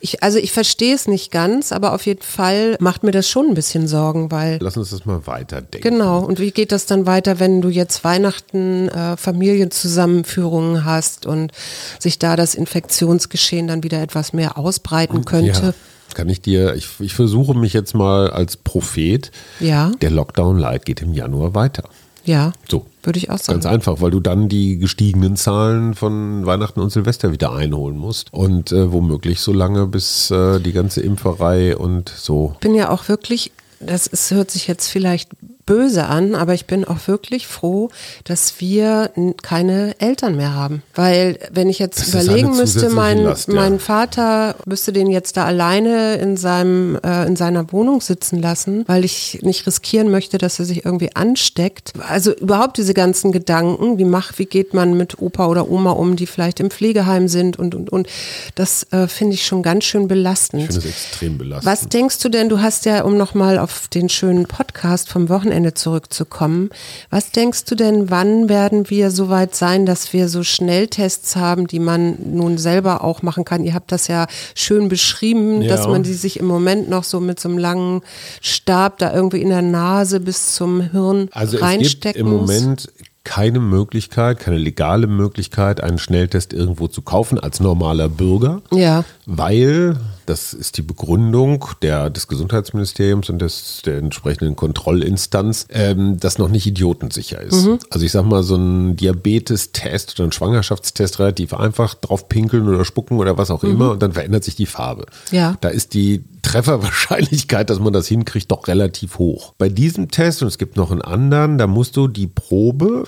ich, 0.00 0.22
also 0.22 0.38
ich 0.38 0.52
verstehe 0.52 0.94
es 0.94 1.08
nicht 1.08 1.30
ganz, 1.30 1.72
aber 1.72 1.92
auf 1.92 2.06
jeden 2.06 2.22
Fall 2.22 2.76
macht 2.80 3.02
mir 3.02 3.10
das 3.10 3.28
schon 3.28 3.48
ein 3.48 3.54
bisschen 3.54 3.88
Sorgen, 3.88 4.30
weil 4.30 4.58
Lass 4.60 4.76
uns 4.76 4.90
das 4.90 5.04
mal 5.04 5.26
weiterdenken. 5.26 5.88
Genau. 5.88 6.20
Und 6.20 6.38
wie 6.38 6.50
geht 6.50 6.72
das 6.72 6.86
dann 6.86 7.06
weiter, 7.06 7.40
wenn 7.40 7.60
du 7.60 7.68
jetzt 7.68 8.04
Weihnachten 8.04 8.88
äh, 8.88 9.16
Familienzusammenführungen 9.16 10.84
hast 10.84 11.26
und 11.26 11.52
sich 11.98 12.18
da 12.18 12.36
das 12.36 12.54
Infektionsgeschehen 12.54 13.68
dann 13.68 13.82
wieder 13.82 14.00
etwas 14.02 14.32
mehr 14.32 14.58
ausbreiten 14.58 15.24
könnte? 15.24 15.62
Ja, 15.62 16.14
kann 16.14 16.28
ich 16.28 16.40
dir, 16.40 16.74
ich, 16.74 16.88
ich 17.00 17.14
versuche 17.14 17.54
mich 17.54 17.72
jetzt 17.72 17.94
mal 17.94 18.30
als 18.30 18.56
Prophet. 18.56 19.30
Ja, 19.60 19.92
Der 20.00 20.10
Lockdown 20.10 20.58
Light 20.58 20.86
geht 20.86 21.02
im 21.02 21.12
Januar 21.12 21.54
weiter. 21.54 21.84
Ja, 22.28 22.52
So. 22.68 22.86
würde 23.02 23.18
ich 23.18 23.30
auch 23.30 23.38
sagen. 23.38 23.60
Ganz 23.60 23.66
einfach, 23.66 24.00
weil 24.00 24.10
du 24.10 24.20
dann 24.20 24.48
die 24.48 24.78
gestiegenen 24.78 25.34
Zahlen 25.34 25.94
von 25.94 26.46
Weihnachten 26.46 26.80
und 26.80 26.90
Silvester 26.90 27.32
wieder 27.32 27.52
einholen 27.52 27.96
musst. 27.96 28.32
Und 28.32 28.70
äh, 28.70 28.92
womöglich 28.92 29.40
so 29.40 29.52
lange, 29.52 29.86
bis 29.86 30.30
äh, 30.30 30.60
die 30.60 30.72
ganze 30.72 31.00
Impferei 31.00 31.76
und 31.76 32.10
so. 32.10 32.52
Ich 32.54 32.60
bin 32.60 32.74
ja 32.74 32.90
auch 32.90 33.08
wirklich, 33.08 33.50
das 33.80 34.06
ist, 34.06 34.30
hört 34.30 34.50
sich 34.50 34.66
jetzt 34.68 34.88
vielleicht 34.88 35.30
böse 35.68 36.06
an, 36.06 36.34
aber 36.34 36.54
ich 36.54 36.64
bin 36.64 36.86
auch 36.86 37.06
wirklich 37.06 37.46
froh, 37.46 37.90
dass 38.24 38.58
wir 38.58 39.10
keine 39.42 39.94
Eltern 40.00 40.34
mehr 40.34 40.54
haben. 40.54 40.82
Weil 40.94 41.38
wenn 41.52 41.68
ich 41.68 41.78
jetzt 41.78 42.00
Das 42.00 42.08
überlegen 42.08 42.56
müsste, 42.56 42.88
mein, 42.88 43.18
Last, 43.18 43.48
ja. 43.48 43.54
mein 43.54 43.78
Vater 43.78 44.56
müsste 44.64 44.94
den 44.94 45.10
jetzt 45.10 45.36
da 45.36 45.44
alleine 45.44 46.14
in 46.14 46.38
seinem 46.38 46.98
äh, 47.04 47.26
in 47.26 47.36
seiner 47.36 47.70
Wohnung 47.70 48.00
sitzen 48.00 48.40
lassen, 48.40 48.84
weil 48.88 49.04
ich 49.04 49.40
nicht 49.42 49.66
riskieren 49.66 50.10
möchte, 50.10 50.38
dass 50.38 50.58
er 50.58 50.64
sich 50.64 50.86
irgendwie 50.86 51.14
ansteckt. 51.14 51.92
Also 52.08 52.32
überhaupt 52.32 52.78
diese 52.78 52.94
ganzen 52.94 53.30
Gedanken, 53.30 53.98
wie 53.98 54.06
macht, 54.06 54.38
wie 54.38 54.46
geht 54.46 54.72
man 54.72 54.96
mit 54.96 55.20
Opa 55.20 55.48
oder 55.48 55.70
Oma 55.70 55.90
um, 55.90 56.16
die 56.16 56.26
vielleicht 56.26 56.60
im 56.60 56.70
Pflegeheim 56.70 57.28
sind 57.28 57.58
und 57.58 57.74
und 57.74 57.90
und 57.90 58.08
das 58.54 58.86
äh, 58.90 59.06
finde 59.06 59.34
ich 59.34 59.44
schon 59.44 59.62
ganz 59.62 59.84
schön 59.84 60.08
belastend. 60.08 60.62
Ich 60.62 60.68
finde 60.68 60.88
es 60.88 60.94
extrem 60.94 61.36
belastend. 61.36 61.70
Was 61.70 61.88
denkst 61.88 62.20
du 62.20 62.30
denn, 62.30 62.48
du 62.48 62.62
hast 62.62 62.86
ja, 62.86 63.02
um 63.02 63.18
nochmal 63.18 63.58
auf 63.58 63.88
den 63.88 64.08
schönen 64.08 64.46
Podcast 64.46 65.10
vom 65.10 65.28
Wochenende 65.28 65.57
zurückzukommen, 65.74 66.70
was 67.10 67.30
denkst 67.32 67.64
du 67.64 67.74
denn, 67.74 68.10
wann 68.10 68.48
werden 68.48 68.88
wir 68.90 69.10
so 69.10 69.28
weit 69.28 69.54
sein, 69.54 69.86
dass 69.86 70.12
wir 70.12 70.28
so 70.28 70.42
Schnelltests 70.42 71.36
haben, 71.36 71.66
die 71.66 71.78
man 71.80 72.16
nun 72.32 72.58
selber 72.58 73.02
auch 73.04 73.22
machen 73.22 73.44
kann? 73.44 73.64
Ihr 73.64 73.74
habt 73.74 73.92
das 73.92 74.08
ja 74.08 74.26
schön 74.54 74.88
beschrieben, 74.88 75.62
Ja. 75.62 75.68
dass 75.76 75.86
man 75.86 76.02
die 76.02 76.14
sich 76.14 76.38
im 76.38 76.46
Moment 76.46 76.88
noch 76.88 77.04
so 77.04 77.20
mit 77.20 77.40
so 77.40 77.48
einem 77.48 77.58
langen 77.58 78.02
Stab 78.40 78.98
da 78.98 79.12
irgendwie 79.12 79.42
in 79.42 79.48
der 79.50 79.62
Nase 79.62 80.20
bis 80.20 80.54
zum 80.54 80.80
Hirn 80.80 81.28
Also 81.32 81.58
reinstecken 81.58 82.20
im 82.20 82.30
muss. 82.32 82.50
Moment 82.50 82.88
keine 83.24 83.60
Möglichkeit, 83.60 84.38
keine 84.40 84.56
legale 84.56 85.06
Möglichkeit, 85.06 85.82
einen 85.82 85.98
Schnelltest 85.98 86.54
irgendwo 86.54 86.88
zu 86.88 87.02
kaufen 87.02 87.38
als 87.38 87.60
normaler 87.60 88.08
Bürger. 88.08 88.62
Ja. 88.72 89.04
Weil, 89.30 89.98
das 90.24 90.54
ist 90.54 90.78
die 90.78 90.82
Begründung 90.82 91.66
der, 91.82 92.08
des 92.08 92.28
Gesundheitsministeriums 92.28 93.28
und 93.28 93.40
des, 93.40 93.82
der 93.84 93.98
entsprechenden 93.98 94.56
Kontrollinstanz, 94.56 95.66
ähm, 95.68 96.18
das 96.18 96.38
noch 96.38 96.48
nicht 96.48 96.66
idiotensicher 96.66 97.38
ist. 97.38 97.66
Mhm. 97.66 97.78
Also 97.90 98.06
ich 98.06 98.12
sag 98.12 98.24
mal, 98.24 98.42
so 98.42 98.56
ein 98.56 98.96
Diabetestest 98.96 100.18
oder 100.18 100.28
ein 100.28 100.32
Schwangerschaftstest 100.32 101.18
relativ 101.18 101.52
einfach 101.52 101.92
drauf 101.92 102.30
pinkeln 102.30 102.66
oder 102.66 102.86
spucken 102.86 103.18
oder 103.18 103.36
was 103.36 103.50
auch 103.50 103.64
immer 103.64 103.90
und 103.90 104.02
dann 104.02 104.14
verändert 104.14 104.44
sich 104.44 104.56
die 104.56 104.64
Farbe. 104.64 105.04
Mhm. 105.30 105.36
Ja. 105.36 105.56
Da 105.60 105.68
ist 105.68 105.92
die 105.92 106.24
Trefferwahrscheinlichkeit, 106.40 107.68
dass 107.68 107.80
man 107.80 107.92
das 107.92 108.08
hinkriegt, 108.08 108.50
doch 108.50 108.66
relativ 108.66 109.18
hoch. 109.18 109.52
Bei 109.58 109.68
diesem 109.68 110.10
Test, 110.10 110.40
und 110.40 110.48
es 110.48 110.56
gibt 110.56 110.78
noch 110.78 110.90
einen 110.90 111.02
anderen, 111.02 111.58
da 111.58 111.66
musst 111.66 111.98
du 111.98 112.08
die 112.08 112.28
Probe 112.28 113.04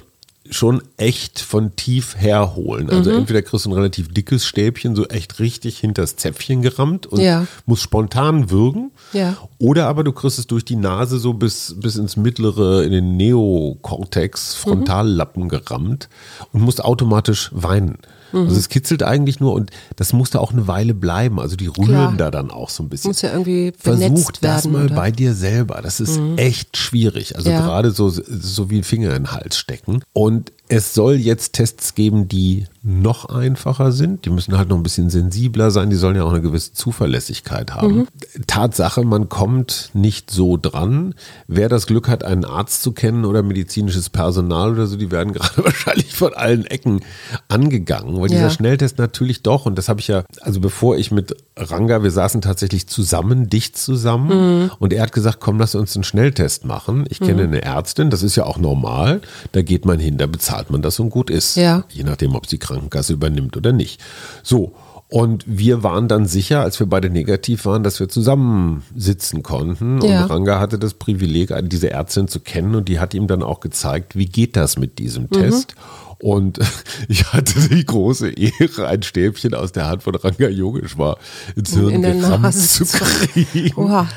schon 0.51 0.83
echt 0.97 1.41
von 1.41 1.77
tief 1.77 2.17
herholen. 2.17 2.87
Mhm. 2.87 2.91
Also 2.93 3.11
entweder 3.11 3.43
kriegst 3.43 3.65
du 3.67 3.71
ein 3.71 3.75
relativ 3.75 4.13
dickes 4.13 4.45
Stäbchen 4.47 4.97
so 4.97 5.07
echt 5.07 5.39
richtig 5.39 5.79
hinters 5.79 6.17
Zäpfchen 6.17 6.63
gerammt 6.63 7.07
und 7.07 7.21
Ja. 7.21 7.47
muss 7.67 7.81
spontan 7.83 8.51
würgen. 8.51 8.91
Ja. 9.13 9.37
Oder 9.59 9.87
aber 9.87 10.05
du 10.05 10.13
kriegst 10.13 10.39
es 10.39 10.47
durch 10.47 10.65
die 10.65 10.77
Nase 10.77 11.19
so 11.19 11.33
bis, 11.35 11.75
bis 11.79 11.97
ins 11.97 12.17
mittlere, 12.17 12.83
in 12.85 12.93
den 12.93 13.17
Neokortex, 13.17 14.55
Frontallappen 14.55 15.49
gerammt 15.49 16.09
und 16.53 16.63
musst 16.63 16.85
automatisch 16.85 17.51
weinen. 17.53 17.99
Mhm. 18.33 18.41
Also 18.47 18.57
es 18.57 18.69
kitzelt 18.69 19.03
eigentlich 19.03 19.41
nur 19.41 19.53
und 19.55 19.71
das 19.97 20.13
musste 20.13 20.41
auch 20.41 20.53
eine 20.53 20.67
Weile 20.69 20.95
bleiben. 20.95 21.41
Also 21.41 21.57
die 21.57 21.67
rühren 21.69 21.87
Klar. 21.89 22.15
da 22.17 22.31
dann 22.31 22.51
auch 22.51 22.71
so 22.71 22.83
ein 22.83 22.89
bisschen. 22.89 23.09
Muss 23.11 23.23
ja 23.23 23.33
irgendwie 23.33 23.73
Versuch 23.79 24.33
das 24.41 24.65
werden. 24.65 24.73
mal 24.73 24.85
oder? 24.85 24.93
Mhm. 24.93 24.97
bei 24.97 25.11
dir 25.11 25.35
selber. 25.35 25.81
Das 25.83 26.01
ist 26.01 26.21
echt 26.37 26.77
schwierig. 26.77 27.37
Also 27.37 27.51
Ja. 27.51 27.61
gerade 27.61 27.91
so, 27.91 28.09
so 28.11 28.71
wie 28.71 28.79
ein 28.79 28.85
Finger 28.85 29.09
in 29.15 29.25
den 29.25 29.33
Hals 29.33 29.57
stecken. 29.57 30.03
Und 30.13 30.53
es 30.71 30.95
soll 30.95 31.17
jetzt 31.17 31.55
Tests 31.55 31.97
geben, 31.97 32.29
die 32.29 32.67
noch 32.83 33.27
einfacher 33.27 33.91
sind. 33.91 34.25
Die 34.25 34.31
müssen 34.31 34.57
halt 34.57 34.69
noch 34.69 34.77
ein 34.77 34.85
bisschen 34.85 35.11
sensibler 35.11 35.71
sein. 35.71 35.91
Die 35.91 35.97
sollen 35.97 36.17
ja 36.17 36.23
auch 36.23 36.31
eine 36.31 36.41
gewisse 36.41 36.73
Zuverlässigkeit 36.73 37.75
haben. 37.75 37.97
Mhm. 37.97 38.07
Tatsache, 38.47 39.03
man 39.03 39.29
kommt 39.29 39.91
nicht 39.95 40.31
so 40.31 40.57
dran. 40.57 41.15
Wer 41.49 41.69
das 41.69 41.87
Glück 41.87 42.09
hat, 42.09 42.25
einen 42.25 42.45
Arzt 42.45 42.83
zu 42.83 42.93
kennen 42.93 43.25
oder 43.25 43.43
medizinisches 43.43 44.09
Personal 44.09 44.73
oder 44.73 44.87
so, 44.87 44.97
die 44.97 45.11
werden 45.11 45.33
gerade 45.35 45.65
wahrscheinlich 45.65 46.15
von 46.15 46.35
allen 46.35 46.65
Ecken 46.67 47.01
angegangen. 47.49 48.15
Weil 48.15 48.31
ja. 48.31 48.37
dieser 48.37 48.51
Schnelltest 48.51 48.97
natürlich 48.99 49.43
doch, 49.43 49.67
und 49.67 49.77
das 49.77 49.89
habe 49.89 50.01
ich 50.01 50.09
ja, 50.09 50.23
also 50.41 50.61
bevor 50.61 50.97
ich 50.97 51.11
mit 51.11 51.37
Ranga, 51.57 52.03
wir 52.05 52.13
saßen 52.13 52.41
tatsächlich 52.41 52.87
zusammen, 52.87 53.51
dicht 53.51 53.77
zusammen. 53.77 54.29
Mhm. 54.63 54.71
Und 54.79 54.93
er 54.93 55.03
hat 55.03 55.13
gesagt, 55.13 55.41
komm, 55.41 55.59
lass 55.59 55.75
uns 55.75 55.97
einen 55.97 56.05
Schnelltest 56.05 56.65
machen. 56.65 57.05
Ich 57.11 57.19
kenne 57.19 57.43
mhm. 57.43 57.55
eine 57.55 57.63
Ärztin, 57.63 58.09
das 58.09 58.23
ist 58.23 58.37
ja 58.37 58.45
auch 58.45 58.59
normal. 58.59 59.21
Da 59.51 59.63
geht 59.63 59.85
man 59.85 59.99
hin, 59.99 60.17
da 60.17 60.27
bezahlt 60.27 60.60
man 60.69 60.83
das 60.83 61.01
und 61.01 61.09
gut 61.09 61.31
ist. 61.31 61.57
Ja. 61.57 61.85
Je 61.89 62.05
nachdem, 62.05 62.35
ob 62.35 62.47
sie 62.47 62.59
Krankenkasse 62.59 63.15
übernimmt 63.15 63.57
oder 63.57 63.73
nicht. 63.73 64.03
So. 64.43 64.75
Und 65.09 65.45
wir 65.47 65.83
waren 65.83 66.07
dann 66.07 66.27
sicher, 66.27 66.61
als 66.61 66.79
wir 66.79 66.87
beide 66.87 67.11
negativ 67.11 67.65
waren, 67.65 67.83
dass 67.83 67.99
wir 67.99 68.09
zusammen 68.09 68.85
sitzen 68.95 69.43
konnten. 69.43 70.01
Ja. 70.03 70.23
Und 70.23 70.31
Ranga 70.31 70.61
hatte 70.61 70.79
das 70.79 70.95
Privileg, 70.95 71.53
diese 71.63 71.91
Ärztin 71.91 72.29
zu 72.29 72.39
kennen 72.39 72.77
und 72.77 72.89
die 72.89 73.01
hat 73.01 73.13
ihm 73.15 73.27
dann 73.27 73.43
auch 73.43 73.59
gezeigt, 73.59 74.15
wie 74.15 74.27
geht 74.27 74.55
das 74.55 74.79
mit 74.79 75.01
diesem 75.01 75.25
mhm. 75.25 75.31
Test. 75.31 75.75
Und 76.21 76.59
ich 77.09 77.33
hatte 77.33 77.69
die 77.69 77.85
große 77.85 78.31
Ehre, 78.31 78.87
ein 78.87 79.03
Stäbchen 79.03 79.55
aus 79.55 79.73
der 79.73 79.87
Hand 79.87 80.03
von 80.03 80.15
Ranga 80.15 80.49
Yogeshwar 80.49 81.19
ins 81.57 81.75
Hirn 81.75 82.05
In 82.05 82.21
gerammt 82.21 82.55
zu 82.55 82.85
kriegen. 82.85 83.71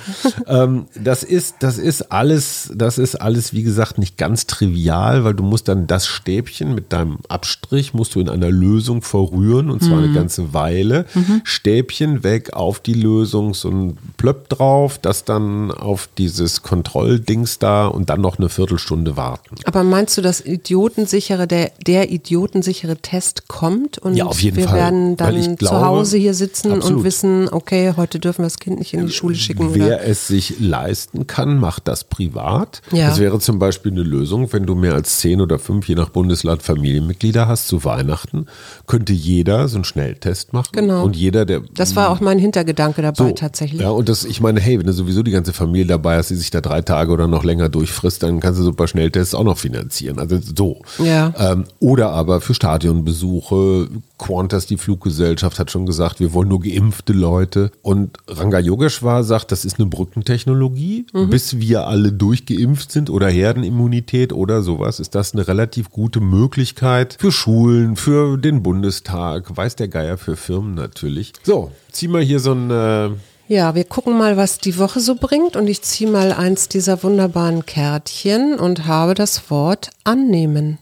Ähm, 0.48 0.86
das 1.02 1.24
ist, 1.24 1.58
das 1.60 1.78
ist 1.78 2.12
alles, 2.12 2.72
das 2.76 2.98
ist 2.98 3.16
alles, 3.16 3.54
wie 3.54 3.64
gesagt, 3.64 3.98
nicht 3.98 4.18
ganz 4.18 4.46
trivial, 4.46 5.24
weil 5.24 5.34
du 5.34 5.44
musst 5.44 5.68
dann 5.68 5.88
das 5.88 6.08
Stäbchen 6.08 6.76
mit 6.76 6.92
deinem 6.92 7.20
Abstrich 7.30 7.94
musst 7.94 8.16
du 8.16 8.20
in 8.20 8.30
einer 8.30 8.50
Lösung 8.50 9.02
verrühren 9.02 9.70
und 9.70 9.84
zwar 9.84 9.98
mhm. 9.98 10.04
eine 10.04 10.14
ganze 10.14 10.54
Weile. 10.54 11.06
Mhm. 11.14 11.42
Stäbchen 11.44 12.24
weg 12.24 12.54
auf 12.54 12.80
die 12.80 12.94
Lösung, 12.94 13.54
so 13.54 13.70
ein 13.70 13.98
Plöpp 14.18 14.50
drauf, 14.50 14.98
das 14.98 15.24
dann 15.24 15.72
auf 15.72 16.10
dieses 16.18 16.62
Kontrolldings 16.62 17.60
da 17.60 17.88
und 17.88 18.10
dann 18.10 18.22
noch 18.22 18.38
eine 18.38 18.50
Viertelstunde 18.50 19.16
warten. 19.16 19.56
Aber 19.66 19.84
meinst 19.84 20.18
du, 20.18 20.22
das 20.22 20.46
idiotensichere, 20.46 21.48
der, 21.48 21.72
der 21.86 21.93
der 21.94 22.12
idiotensichere 22.12 22.98
Test 22.98 23.48
kommt 23.48 24.00
und 24.00 24.16
ja, 24.16 24.26
wir 24.36 24.66
Fall. 24.66 24.74
werden 24.74 25.16
dann 25.16 25.36
glaube, 25.36 25.58
zu 25.60 25.86
Hause 25.86 26.18
hier 26.18 26.34
sitzen 26.34 26.72
absolut. 26.72 26.98
und 26.98 27.04
wissen, 27.04 27.50
okay, 27.52 27.94
heute 27.96 28.20
dürfen 28.20 28.40
wir 28.40 28.48
das 28.48 28.58
Kind 28.58 28.80
nicht 28.80 28.96
in 28.96 29.06
die 29.06 29.14
Schule 29.14 29.36
schicken. 29.36 29.76
Wer 29.76 29.86
oder? 29.86 30.04
es 30.04 30.26
sich 30.26 30.60
leisten 30.60 31.28
kann, 31.28 31.60
macht 31.60 31.88
das 31.88 32.06
privat. 32.06 32.82
Ja. 32.92 33.10
Das 33.10 33.20
wäre 33.20 33.38
zum 33.38 33.60
Beispiel 33.60 33.92
eine 33.92 34.02
Lösung, 34.02 34.52
wenn 34.54 34.66
du 34.66 34.74
mehr 34.74 34.96
als 34.96 35.20
zehn 35.20 35.40
oder 35.40 35.60
fünf, 35.60 35.88
je 35.88 35.94
nach 35.94 36.10
Bundesland, 36.10 36.64
Familienmitglieder 36.64 37.48
hast 37.48 37.68
zu 37.68 37.84
Weihnachten, 37.84 38.48
könnte 38.88 39.14
jeder 39.14 39.68
so 39.68 39.76
einen 39.76 39.84
Schnelltest 39.84 40.52
machen. 40.52 40.72
Genau. 40.72 41.04
Und 41.04 41.16
jeder, 41.16 41.46
der. 41.46 41.62
Das 41.76 41.96
war 41.96 42.10
auch 42.10 42.22
mein 42.22 42.40
Hintergedanke 42.40 43.04
dabei 43.04 43.28
so, 43.28 43.32
tatsächlich. 43.34 43.82
Ja, 43.82 43.92
und 43.92 44.10
das, 44.10 44.26
ich 44.26 44.42
meine, 44.42 44.60
hey, 44.60 44.80
wenn 44.80 44.88
du 44.88 44.94
sowieso 44.94 45.22
die 45.22 45.30
ganze 45.30 45.54
Familie 45.54 45.86
dabei 45.86 46.18
hast, 46.18 46.32
die 46.32 46.36
sich 46.38 46.50
da 46.50 46.60
drei 46.60 46.82
Tage 46.82 47.12
oder 47.12 47.28
noch 47.28 47.44
länger 47.44 47.70
durchfrisst, 47.70 48.24
dann 48.24 48.40
kannst 48.40 48.60
du 48.60 48.64
so 48.64 48.72
ein 48.72 48.76
paar 48.76 48.88
Schnelltests 48.88 49.36
auch 49.36 49.44
noch 49.44 49.60
finanzieren. 49.60 50.18
Also 50.18 50.40
so. 50.42 50.82
Ja. 50.98 51.34
Ähm, 51.38 51.66
oder 51.84 52.12
aber 52.12 52.40
für 52.40 52.54
Stadionbesuche. 52.54 53.90
Qantas, 54.18 54.66
die 54.68 54.78
Fluggesellschaft, 54.78 55.60
hat 55.60 55.70
schon 55.70 55.86
gesagt, 55.86 56.22
wir 56.22 56.34
wollen 56.34 56.48
nur 56.48 56.62
geimpfte 56.62 57.12
Leute. 57.12 57.72
Und 57.82 58.20
Ranga 58.26 58.58
Yogeshwar 58.58 59.26
sagt, 59.26 59.52
das 59.52 59.66
ist 59.66 59.80
eine 59.80 59.90
Brückentechnologie. 59.90 61.08
Mhm. 61.12 61.30
Bis 61.30 61.60
wir 61.60 61.86
alle 61.86 62.14
durchgeimpft 62.14 62.90
sind 62.90 63.10
oder 63.10 63.28
Herdenimmunität 63.28 64.32
oder 64.32 64.62
sowas, 64.62 65.02
ist 65.02 65.14
das 65.14 65.34
eine 65.34 65.46
relativ 65.46 65.92
gute 65.92 66.22
Möglichkeit 66.22 67.18
für 67.20 67.34
Schulen, 67.34 67.98
für 67.98 68.38
den 68.38 68.64
Bundestag, 68.64 69.58
weiß 69.58 69.76
der 69.76 69.90
Geier 69.90 70.18
für 70.18 70.38
Firmen 70.38 70.76
natürlich. 70.76 71.34
So, 71.44 71.72
zieh 71.92 72.08
mal 72.08 72.22
hier 72.22 72.40
so 72.40 72.54
ein... 72.54 72.72
Äh 72.72 73.10
ja, 73.50 73.76
wir 73.76 73.84
gucken 73.84 74.18
mal, 74.18 74.38
was 74.38 74.58
die 74.60 74.80
Woche 74.80 75.02
so 75.02 75.16
bringt 75.16 75.58
und 75.58 75.68
ich 75.68 75.82
ziehe 75.82 76.10
mal 76.10 76.32
eins 76.32 76.70
dieser 76.70 77.04
wunderbaren 77.04 77.66
Kärtchen 77.66 78.58
und 78.58 78.88
habe 78.88 79.16
das 79.16 79.52
Wort 79.52 79.90
annehmen 80.06 80.78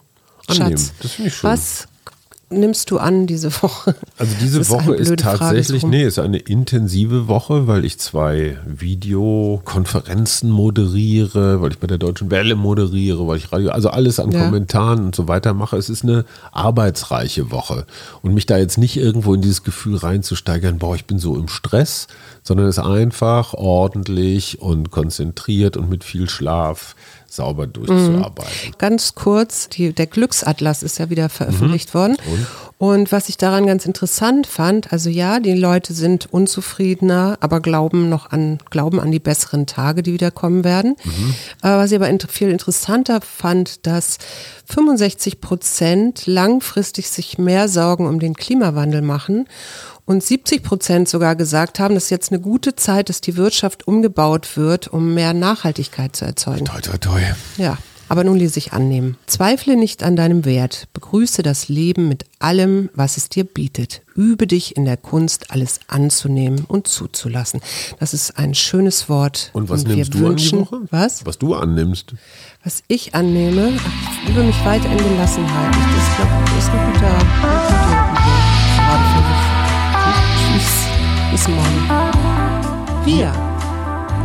annehmen. 0.52 0.78
Schatz, 0.78 0.94
das 1.02 1.12
finde 1.12 1.30
ich 1.30 1.36
schön. 1.36 1.50
Was 1.50 1.88
nimmst 2.52 2.92
du 2.92 2.98
an 2.98 3.28
diese 3.28 3.52
Woche? 3.62 3.96
Also 4.18 4.36
diese 4.40 4.60
ist 4.60 4.70
Woche 4.70 4.96
ist 4.96 5.18
tatsächlich, 5.18 5.84
nee, 5.84 6.04
ist 6.04 6.20
eine 6.20 6.38
intensive 6.38 7.28
Woche, 7.28 7.68
weil 7.68 7.86
ich 7.86 7.98
zwei 7.98 8.58
Videokonferenzen 8.66 10.50
moderiere, 10.50 11.62
weil 11.62 11.72
ich 11.72 11.80
bei 11.80 11.88
der 11.88 11.98
Deutschen 11.98 12.30
Welle 12.30 12.56
moderiere, 12.56 13.26
weil 13.28 13.38
ich 13.38 13.52
Radio, 13.52 13.72
also 13.72 13.90
alles 13.90 14.20
an 14.20 14.32
ja. 14.32 14.44
Kommentaren 14.44 15.06
und 15.06 15.16
so 15.16 15.28
weiter 15.28 15.54
mache. 15.54 15.78
Es 15.78 15.90
ist 15.90 16.04
eine 16.04 16.26
arbeitsreiche 16.52 17.52
Woche 17.52 17.86
und 18.22 18.34
mich 18.34 18.46
da 18.46 18.58
jetzt 18.58 18.78
nicht 18.78 18.98
irgendwo 18.98 19.34
in 19.34 19.42
dieses 19.42 19.64
Gefühl 19.64 19.98
reinzusteigern, 19.98 20.78
boah, 20.78 20.96
ich 20.96 21.06
bin 21.06 21.20
so 21.20 21.36
im 21.36 21.48
Stress, 21.48 22.08
sondern 22.44 22.68
es 22.68 22.80
einfach 22.80 23.54
ordentlich 23.54 24.62
und 24.62 24.92
konzentriert 24.92 25.78
und 25.78 25.90
mit 25.90 26.04
viel 26.04 26.30
Schlaf 26.30 26.96
sauber 27.32 27.67
durchzuarbeiten. 27.67 28.52
Mhm. 28.67 28.78
Ganz 28.78 29.15
kurz, 29.15 29.70
die, 29.70 29.94
der 29.94 30.08
Glücksatlas 30.08 30.84
ist 30.84 31.00
ja 31.00 31.10
wieder 31.10 31.30
veröffentlicht 31.30 31.94
mhm. 31.94 32.00
worden. 32.00 32.17
Und? 32.32 32.48
Und 32.82 33.12
was 33.12 33.30
ich 33.30 33.38
daran 33.38 33.67
ganz 33.67 33.86
interessant 33.86 34.48
fand, 34.48 34.91
also 34.91 35.12
ja, 35.12 35.39
die 35.39 35.54
Leute 35.54 35.94
sind 35.94 36.26
unzufriedener, 36.34 37.38
aber 37.39 37.60
glauben 37.60 38.10
noch 38.10 38.32
an, 38.32 38.58
glauben 38.72 39.00
an 39.00 39.12
die 39.12 39.20
besseren 39.20 39.67
Tage, 39.67 40.02
die 40.02 40.13
wieder 40.13 40.32
kommen 40.32 40.63
werden. 40.63 40.96
Mhm. 41.04 41.36
Was 41.62 41.91
ich 41.91 42.02
aber 42.02 42.10
viel 42.28 42.50
interessanter 42.50 43.22
fand, 43.22 43.86
dass 43.86 44.17
65 44.65 45.41
Prozent 45.41 46.26
langfristig 46.26 47.08
sich 47.12 47.38
mehr 47.38 47.67
Sorgen 47.67 48.08
um 48.08 48.20
den 48.20 48.34
Klimawandel 48.34 49.04
machen 49.04 49.48
und 50.06 50.24
70 50.24 50.63
Prozent 50.63 51.08
sogar 51.08 51.36
gesagt 51.36 51.80
haben, 51.80 51.94
dass 51.94 52.10
jetzt 52.10 52.32
eine 52.32 52.41
gute 52.41 52.76
Zeit 52.76 53.12
ist, 53.12 53.28
die 53.28 53.38
Wirtschaft 53.38 53.88
umgebaut 53.88 54.58
wird, 54.58 54.88
um 54.88 55.13
mehr 55.13 55.36
Nachhaltigkeit 55.36 56.15
zu 56.15 56.26
erzeugen. 56.26 56.65
Toi, 56.65 56.82
toi, 56.82 56.98
toi. 56.98 57.22
Ja, 57.58 57.78
aber 58.12 58.26
nun 58.26 58.36
ließ 58.36 58.54
sich 58.54 58.74
annehmen. 58.74 59.15
Zweifle 59.26 59.78
nicht 59.78 60.04
an 60.04 60.17
deinem 60.17 60.43
Wert. 60.43 60.89
Begrüße 60.91 61.43
das 61.43 61.69
Leben 61.69 62.10
mit 62.10 62.26
allem, 62.39 62.89
was 62.93 63.15
es 63.15 63.30
dir 63.30 63.45
bietet. 63.45 64.02
Übe 64.15 64.47
dich 64.47 64.76
in 64.76 64.84
der 64.84 64.97
Kunst, 64.97 65.50
alles 65.50 65.80
anzunehmen 65.88 66.65
und 66.67 66.89
zuzulassen. 66.89 67.62
Das 68.02 68.13
ist 68.13 68.38
ein 68.38 68.54
schönes 68.54 69.08
Wort. 69.08 69.50
Und 69.54 69.69
was 69.69 69.86
und 69.86 69.95
nimmst 69.95 70.13
du 70.13 70.19
wünschen, 70.19 70.60
an 70.60 70.65
die 70.65 70.71
Woche? 70.71 70.88
Was? 70.91 71.26
Was 71.26 71.38
du 71.38 71.54
annimmst. 71.56 72.13
Was 72.65 72.84
ich 72.89 73.15
annehme, 73.15 73.69
ich 74.24 74.30
übe 74.30 74.43
mich 74.43 74.65
weiter 74.65 74.91
in 74.91 74.97
Gelassenheit. 74.97 75.74
Das, 75.74 76.15
glaube 76.17 76.34
ich, 76.47 76.58
ist 76.58 76.69
ein 76.69 76.91
guter, 76.91 77.17
ein 78.89 79.04
guter 79.15 79.39
Tschüss. 80.52 80.71
Bis 81.32 81.47
morgen. 81.47 81.89
Wir. 83.06 83.51